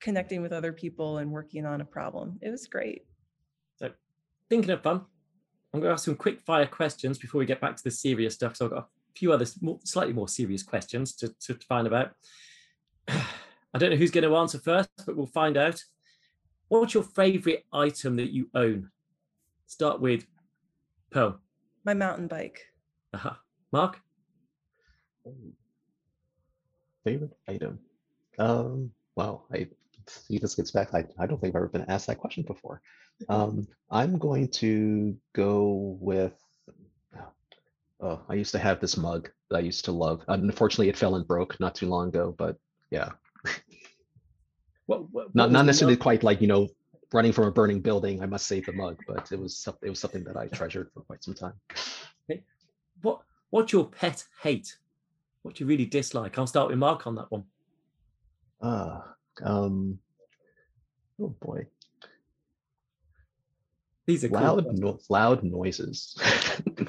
[0.00, 2.38] connecting with other people and working on a problem.
[2.42, 3.02] It was great.
[3.76, 3.90] So,
[4.48, 5.02] thinking of fun,
[5.72, 8.34] I'm going to ask some quick fire questions before we get back to the serious
[8.34, 8.56] stuff.
[8.56, 8.86] So I've got a
[9.18, 12.12] few other more, slightly more serious questions to, to find about.
[13.08, 15.82] I don't know who's going to answer first, but we'll find out.
[16.68, 18.90] What's your favorite item that you own?
[19.66, 20.26] Start with
[21.10, 21.40] Pearl.
[21.84, 22.60] My mountain bike.
[23.12, 23.40] Aha.
[23.72, 24.00] Mark?
[27.04, 27.78] Favorite item?
[28.38, 29.68] Um, wow, I
[30.06, 30.94] see this gets back.
[30.94, 32.80] I, I don't think I've ever been asked that question before.
[33.28, 36.34] Um, I'm going to go with.
[38.00, 40.24] Oh, I used to have this mug that I used to love.
[40.28, 42.34] Unfortunately, it fell and broke not too long ago.
[42.36, 42.56] But
[42.90, 43.10] yeah,
[44.86, 46.68] What, what, not what not necessarily quite like you know
[47.12, 48.22] running from a burning building.
[48.22, 51.00] I must save the mug, but it was it was something that I treasured for
[51.02, 51.54] quite some time.
[53.02, 54.76] What, what's your pet hate?
[55.44, 56.38] What do you really dislike?
[56.38, 57.44] I'll start with Mark on that one.
[58.62, 59.98] Ah, um,
[61.20, 61.66] oh boy,
[64.06, 64.80] These are loud questions.
[64.80, 66.16] no- loud noises,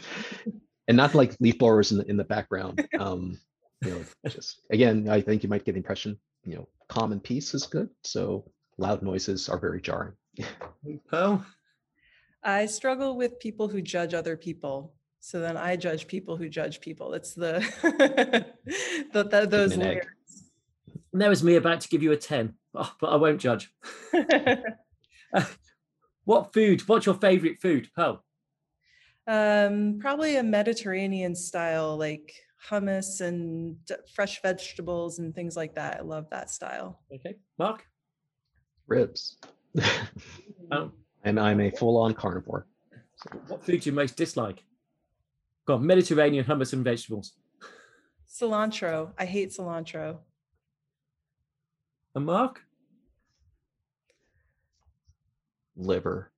[0.87, 2.87] and not like leaf blowers in the in the background.
[2.97, 3.37] Um,
[3.83, 6.17] you know, just again, I think you might get the impression.
[6.45, 7.89] You know, calm and peace is good.
[8.05, 10.13] So loud noises are very jarring.
[11.09, 11.45] Pearl?
[12.41, 14.94] I struggle with people who judge other people.
[15.25, 17.15] So then I judge people who judge people.
[17.15, 17.65] It's the,
[19.11, 20.05] the, the those an layers.
[21.11, 23.73] And there was me about to give you a 10, oh, but I won't judge.
[26.25, 26.81] What food?
[26.87, 27.87] What's your favorite food?
[27.95, 28.23] Pearl?
[29.27, 32.33] um, probably a Mediterranean style, like
[32.67, 33.77] hummus and
[34.15, 35.97] fresh vegetables and things like that.
[35.99, 36.99] I love that style.
[37.13, 37.35] Okay.
[37.57, 37.85] Mark?
[38.87, 39.37] Ribs.
[40.71, 42.65] Um, and I'm a full-on carnivore.
[43.47, 44.63] what food do you most dislike?
[45.65, 47.33] Go on, Mediterranean hummus and vegetables.
[48.29, 49.11] Cilantro.
[49.17, 50.17] I hate cilantro.
[52.13, 52.61] And Mark?
[55.75, 56.31] Liver.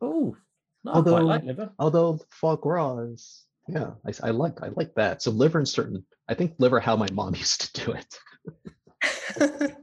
[0.00, 0.36] Oh,
[0.84, 1.70] no, I quite Although- like liver.
[1.78, 3.90] Although foie gras is, yeah,
[4.22, 5.22] I like I like that.
[5.22, 9.74] So liver and certain, I think liver how my mom used to do it.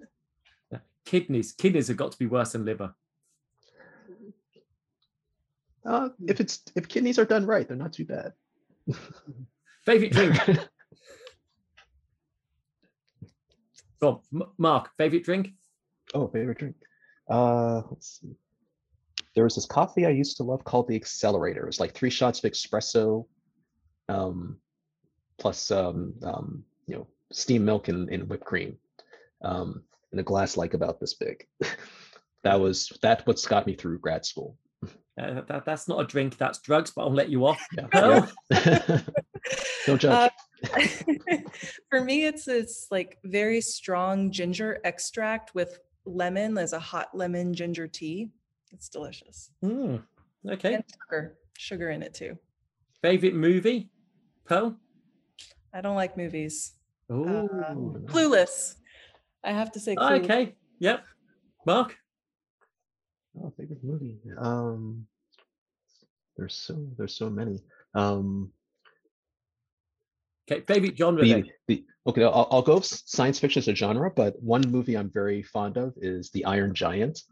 [1.06, 1.52] Kidneys.
[1.52, 2.94] Kidneys have got to be worse than liver.
[5.86, 8.34] Uh, if it's if kidneys are done right, they're not too bad.
[9.86, 10.36] Favorite drink?
[14.02, 14.90] Go on, M- Mark.
[14.98, 15.50] Favorite drink?
[16.14, 16.76] Oh, favorite drink.
[17.30, 18.36] Uh, let's see.
[19.36, 21.64] There was this coffee I used to love called the Accelerator.
[21.64, 23.26] It was like three shots of espresso,
[24.08, 24.58] um,
[25.38, 28.78] plus um, um, you know, steamed milk and, and whipped cream,
[29.44, 29.84] um,
[30.14, 31.46] in a glass like about this big.
[32.44, 34.58] that was that what's got me through grad school.
[35.20, 36.38] Uh, that, that's not a drink.
[36.38, 36.92] That's drugs.
[36.92, 37.66] But I'll let you off.
[37.78, 38.28] Yeah.
[38.52, 39.02] Yeah.
[39.86, 40.32] Don't judge.
[40.74, 40.88] Uh,
[41.90, 46.54] for me, it's it's like very strong ginger extract with lemon.
[46.54, 48.30] There's a hot lemon ginger tea.
[48.72, 49.52] It's delicious.
[49.64, 50.04] Mm,
[50.50, 50.76] okay.
[50.76, 52.38] And sugar, sugar in it too.
[53.02, 53.90] Favorite movie?
[54.46, 54.76] Pearl?
[55.74, 56.74] I don't like movies.
[57.10, 57.14] Oh.
[57.14, 58.12] Ooh, nice.
[58.12, 58.76] Clueless.
[59.44, 59.96] I have to say.
[59.96, 60.24] Clueless.
[60.24, 60.56] okay.
[60.80, 61.06] Yep.
[61.66, 61.98] Mark?
[63.42, 64.18] Oh, favorite movie.
[64.38, 65.08] Um,
[66.38, 67.62] there's so there's so many.
[67.94, 68.52] Um,
[70.50, 70.62] Okay.
[70.62, 74.40] Favorite genre the, the okay, I'll, I'll go s- science fiction as a genre, but
[74.44, 77.24] one movie I'm very fond of is The Iron Giant.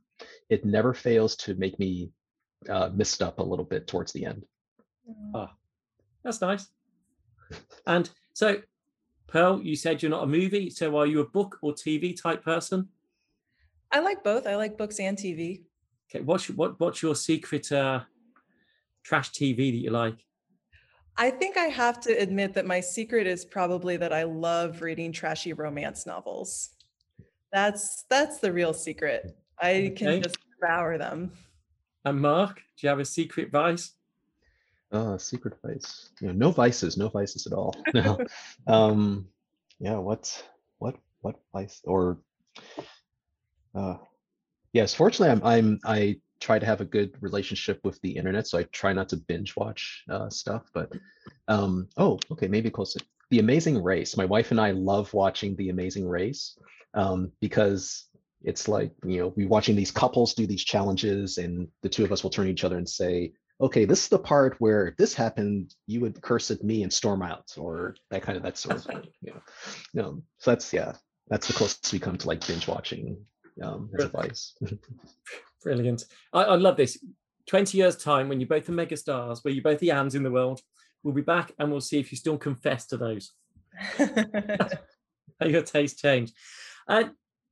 [0.50, 2.10] It never fails to make me
[2.68, 4.46] uh, mist up a little bit towards the end.
[5.08, 5.48] Mm.
[6.24, 6.68] That's nice.
[7.86, 8.62] And so,
[9.28, 10.72] Pearl, you said you're not a movie.
[10.72, 12.90] So, are you a book or TV type person?
[13.92, 14.48] I like both.
[14.48, 15.62] I like books and TV.
[16.14, 16.24] Okay.
[16.24, 18.02] What's your, what What's your secret uh,
[19.04, 20.24] trash TV that you like?
[21.18, 25.12] I think I have to admit that my secret is probably that I love reading
[25.12, 26.70] trashy romance novels.
[27.52, 29.38] That's that's the real secret.
[29.60, 30.22] I can Okay.
[30.22, 31.32] just devour them.
[32.06, 33.94] And Mark, do you have a secret vice?
[34.92, 36.10] Uh, secret vice.
[36.20, 37.76] You know, no vices, no vices at all.
[37.94, 38.20] No.
[38.68, 39.28] um,
[39.80, 39.98] yeah.
[39.98, 40.44] What?
[40.80, 40.96] What?
[41.22, 41.82] What vice?
[41.86, 42.20] Or,
[43.74, 43.98] uh,
[44.74, 44.94] yes.
[44.94, 45.44] Fortunately, I'm.
[45.44, 45.80] I'm.
[45.86, 49.18] I try to have a good relationship with the internet, so I try not to
[49.18, 50.64] binge watch uh, stuff.
[50.74, 50.92] But,
[51.48, 52.98] um, oh, okay, maybe close.
[53.30, 54.18] The Amazing Race.
[54.18, 56.58] My wife and I love watching The Amazing Race
[56.94, 58.08] um, because
[58.44, 62.12] it's like you know we watching these couples do these challenges, and the two of
[62.12, 64.98] us will turn to each other and say, okay, this is the part where if
[64.98, 68.58] this happened, you would curse at me and storm out, or that kind of that
[68.58, 69.04] sort of thing.
[69.22, 69.42] You know,
[69.94, 70.94] you know, so that's yeah,
[71.30, 73.26] that's the closest we come to like binge watching
[73.62, 74.06] um, as
[74.62, 74.66] a.
[75.64, 76.06] Brilliant.
[76.34, 76.98] I, I love this.
[77.48, 80.24] 20 years' time, when you're both the mega stars, where you're both the Annes in
[80.24, 80.62] the world,
[81.04, 83.32] we'll be back and we'll see if you still confess to those.
[83.98, 86.32] How your taste change.
[86.88, 87.06] Uh,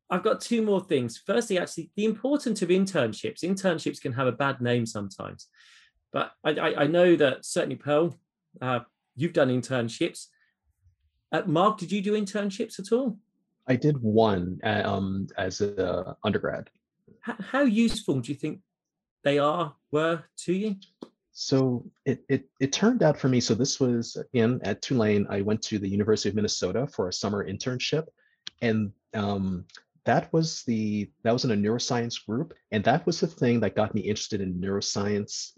[0.10, 1.22] I've got two more things.
[1.26, 3.44] Firstly, actually, the importance of internships.
[3.44, 5.48] Internships can have a bad name sometimes,
[6.12, 8.20] but I, I, I know that certainly, Pearl,
[8.62, 8.82] uh,
[9.16, 10.28] you've done internships.
[11.32, 13.18] Uh, Mark, did you do internships at all?
[13.68, 16.70] I did one uh, um, as a undergrad.
[17.22, 18.60] How, how useful do you think
[19.24, 20.76] they are were to you?
[21.34, 23.40] So it, it it turned out for me.
[23.40, 25.28] So this was in at Tulane.
[25.30, 28.08] I went to the University of Minnesota for a summer internship,
[28.62, 29.66] and um,
[30.06, 33.76] that was the that was in a neuroscience group, and that was the thing that
[33.76, 35.52] got me interested in neuroscience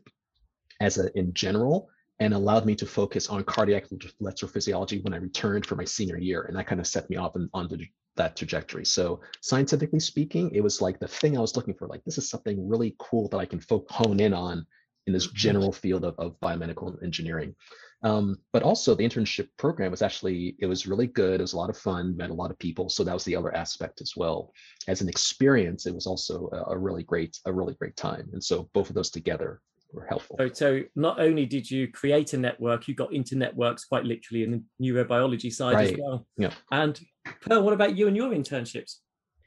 [0.80, 1.90] as a in general,
[2.20, 3.86] and allowed me to focus on cardiac
[4.22, 7.36] electrophysiology when I returned for my senior year, and that kind of set me off
[7.36, 7.86] on, on the,
[8.16, 8.86] that trajectory.
[8.86, 11.88] So scientifically speaking, it was like the thing I was looking for.
[11.88, 14.66] Like this is something really cool that I can fo- hone in on
[15.08, 17.56] in this general field of, of biomedical engineering.
[18.04, 21.40] Um, but also the internship program was actually, it was really good.
[21.40, 22.90] It was a lot of fun, met a lot of people.
[22.90, 24.52] So that was the other aspect as well.
[24.88, 28.30] As an experience, it was also a, a really great, a really great time.
[28.34, 29.62] And so both of those together
[29.94, 30.36] were helpful.
[30.40, 34.44] So, so not only did you create a network, you got into networks quite literally
[34.44, 36.26] in the neurobiology side as well.
[36.38, 36.52] Yeah.
[36.72, 37.00] And
[37.42, 38.98] Pearl, what about you and your internships?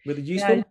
[0.06, 0.58] Were they useful?
[0.58, 0.62] I-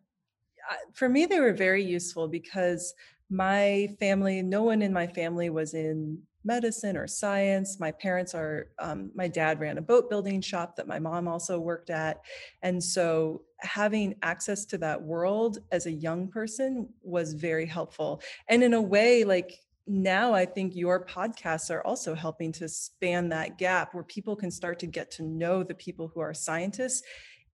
[0.94, 2.94] for me they were very useful because
[3.30, 8.70] my family no one in my family was in medicine or science my parents are
[8.80, 12.22] um, my dad ran a boat building shop that my mom also worked at
[12.62, 18.64] and so having access to that world as a young person was very helpful and
[18.64, 23.58] in a way like now i think your podcasts are also helping to span that
[23.58, 27.04] gap where people can start to get to know the people who are scientists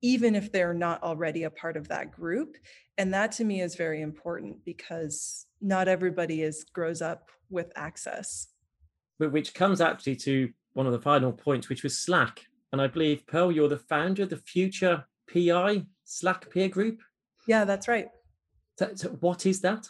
[0.02, 2.56] even if they're not already a part of that group
[2.98, 8.48] and that to me is very important because not everybody is grows up with access
[9.20, 12.46] But which comes actually to one of the final points, which was Slack.
[12.72, 17.02] And I believe, Pearl, you're the founder of the Future PI Slack peer group.
[17.48, 18.08] yeah that's right
[18.80, 19.88] So, so what is that?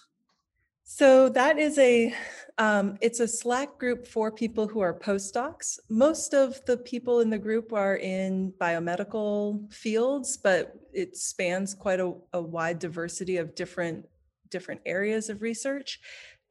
[0.84, 2.14] So that is a
[2.58, 5.80] um, it's a slack group for people who are postdocs.
[5.90, 12.00] Most of the people in the group are in biomedical fields but it spans quite
[12.00, 14.06] a, a wide diversity of different
[14.50, 16.00] different areas of research.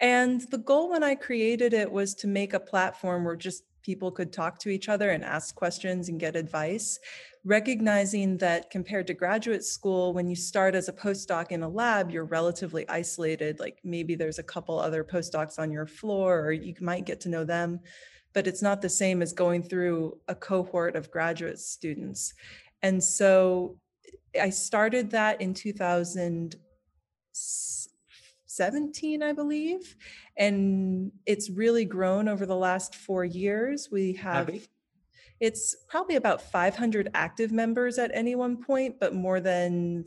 [0.00, 4.10] And the goal when I created it was to make a platform where just people
[4.10, 6.98] could talk to each other and ask questions and get advice,
[7.44, 12.10] recognizing that compared to graduate school, when you start as a postdoc in a lab,
[12.10, 13.58] you're relatively isolated.
[13.58, 17.28] Like maybe there's a couple other postdocs on your floor, or you might get to
[17.28, 17.80] know them,
[18.32, 22.34] but it's not the same as going through a cohort of graduate students.
[22.82, 23.78] And so
[24.40, 25.54] I started that in
[28.56, 29.96] 2017, I believe.
[30.36, 33.88] And it's really grown over the last four years.
[33.92, 34.50] We have,
[35.38, 40.04] it's probably about 500 active members at any one point, but more than,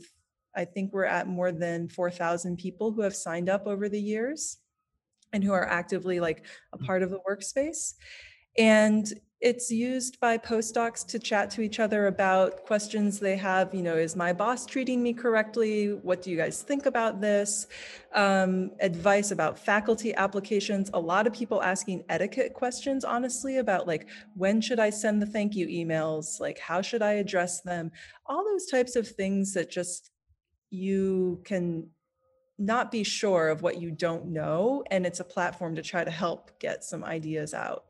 [0.54, 4.58] I think we're at more than 4,000 people who have signed up over the years
[5.32, 6.84] and who are actively like a mm.
[6.84, 7.94] part of the workspace.
[8.58, 9.10] And
[9.44, 13.74] it's used by postdocs to chat to each other about questions they have.
[13.74, 15.88] You know, is my boss treating me correctly?
[15.92, 17.66] What do you guys think about this?
[18.14, 20.90] Um, advice about faculty applications.
[20.94, 25.26] A lot of people asking etiquette questions, honestly, about like when should I send the
[25.26, 26.40] thank you emails?
[26.40, 27.92] Like, how should I address them?
[28.24, 30.10] All those types of things that just
[30.70, 31.90] you can
[32.56, 34.84] not be sure of what you don't know.
[34.90, 37.84] And it's a platform to try to help get some ideas out.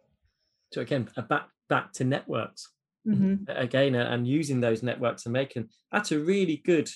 [0.72, 2.68] So again, a back back to networks
[3.06, 3.44] Mhm.
[3.48, 6.88] again, uh, and using those networks and making that's a really good,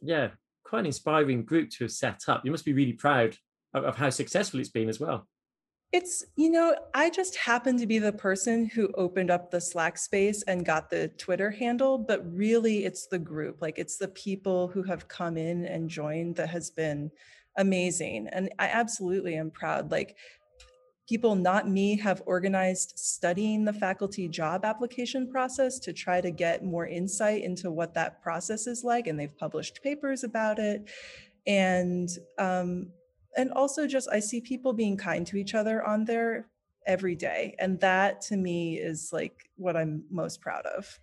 [0.00, 0.30] yeah,
[0.64, 2.44] quite an inspiring group to have set up.
[2.44, 3.36] You must be really proud
[3.74, 5.28] of, of how successful it's been as well.
[5.92, 9.98] It's, you know, I just happened to be the person who opened up the Slack
[9.98, 13.60] space and got the Twitter handle, but really it's the group.
[13.60, 17.10] Like it's the people who have come in and joined that has been
[17.58, 18.28] amazing.
[18.32, 19.90] And I absolutely am proud.
[19.90, 20.16] Like
[21.12, 26.64] people, not me, have organized studying the faculty job application process to try to get
[26.64, 29.06] more insight into what that process is like.
[29.06, 30.88] And they've published papers about it.
[31.46, 32.08] And
[32.38, 32.92] um,
[33.36, 36.48] and also just I see people being kind to each other on there
[36.86, 37.56] every day.
[37.58, 40.98] And that to me is like what I'm most proud of.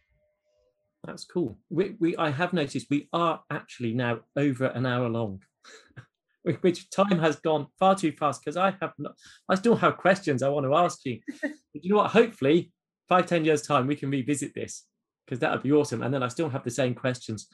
[1.05, 1.60] That's cool.
[1.70, 5.43] We, we I have noticed we are actually now over an hour long,
[6.58, 9.14] which time has gone far too fast because I have not,
[9.47, 11.20] I still have questions I want to ask you.
[11.74, 12.12] But you know what?
[12.12, 12.72] Hopefully,
[13.08, 14.86] five ten years time we can revisit this
[15.26, 16.02] because that would be awesome.
[16.02, 17.47] And then I still have the same questions.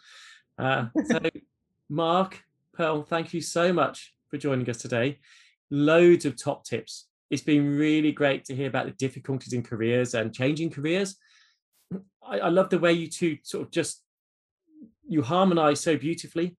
[0.58, 1.20] Uh, so,
[1.90, 2.42] Mark
[2.74, 5.20] Pearl, thank you so much for joining us today.
[5.70, 7.08] Loads of top tips.
[7.30, 11.18] It's been really great to hear about the difficulties in careers and changing careers.
[12.26, 14.02] I, I love the way you two sort of just
[15.08, 16.58] you harmonize so beautifully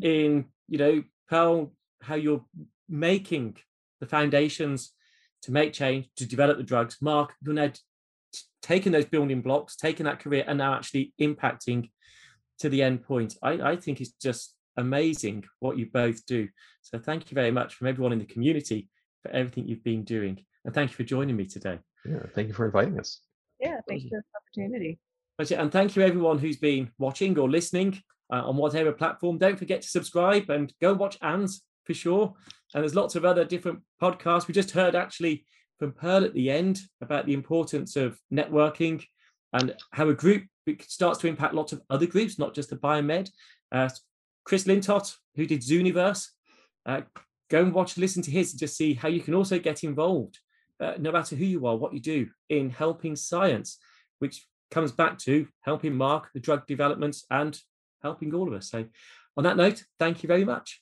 [0.00, 1.72] in you know Pearl,
[2.02, 2.44] how you're
[2.88, 3.56] making
[4.00, 4.92] the foundations
[5.42, 6.96] to make change to develop the drugs.
[7.00, 7.80] Mark, you're now t-
[8.62, 11.90] taking those building blocks, taking that career, and now actually impacting
[12.58, 13.36] to the end point.
[13.42, 16.48] I, I think it's just amazing what you both do.
[16.82, 18.88] So thank you very much from everyone in the community
[19.22, 21.78] for everything you've been doing, and thank you for joining me today.
[22.04, 23.20] Yeah, thank you for inviting us.
[23.60, 24.98] Yeah, thank you for the opportunity.
[25.38, 25.58] That's it.
[25.58, 28.00] And thank you everyone who's been watching or listening
[28.32, 29.38] uh, on whatever platform.
[29.38, 32.34] Don't forget to subscribe and go watch Anne's for sure.
[32.74, 34.48] And there's lots of other different podcasts.
[34.48, 35.44] We just heard actually
[35.78, 39.04] from Pearl at the end about the importance of networking
[39.52, 40.44] and how a group
[40.80, 43.30] starts to impact lots of other groups, not just the biomed.
[43.72, 43.88] Uh,
[44.44, 46.28] Chris Lintott, who did Zooniverse,
[46.86, 47.02] uh,
[47.50, 50.38] go and watch, listen to his, and just see how you can also get involved,
[50.80, 53.78] uh, no matter who you are, what you do, in helping science,
[54.18, 57.58] which comes back to helping Mark, the drug developments, and
[58.06, 58.70] helping all of us.
[58.70, 58.86] So,
[59.36, 60.80] on that note, thank you very much.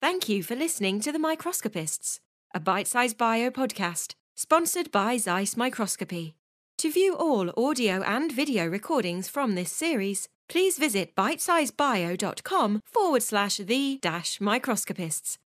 [0.00, 2.20] Thank you for listening to The Microscopists,
[2.54, 6.36] a Bitesize Bio podcast sponsored by Zeiss Microscopy.
[6.78, 13.56] To view all audio and video recordings from this series, please visit bitesizebio.com forward slash
[13.56, 15.38] the dash microscopists.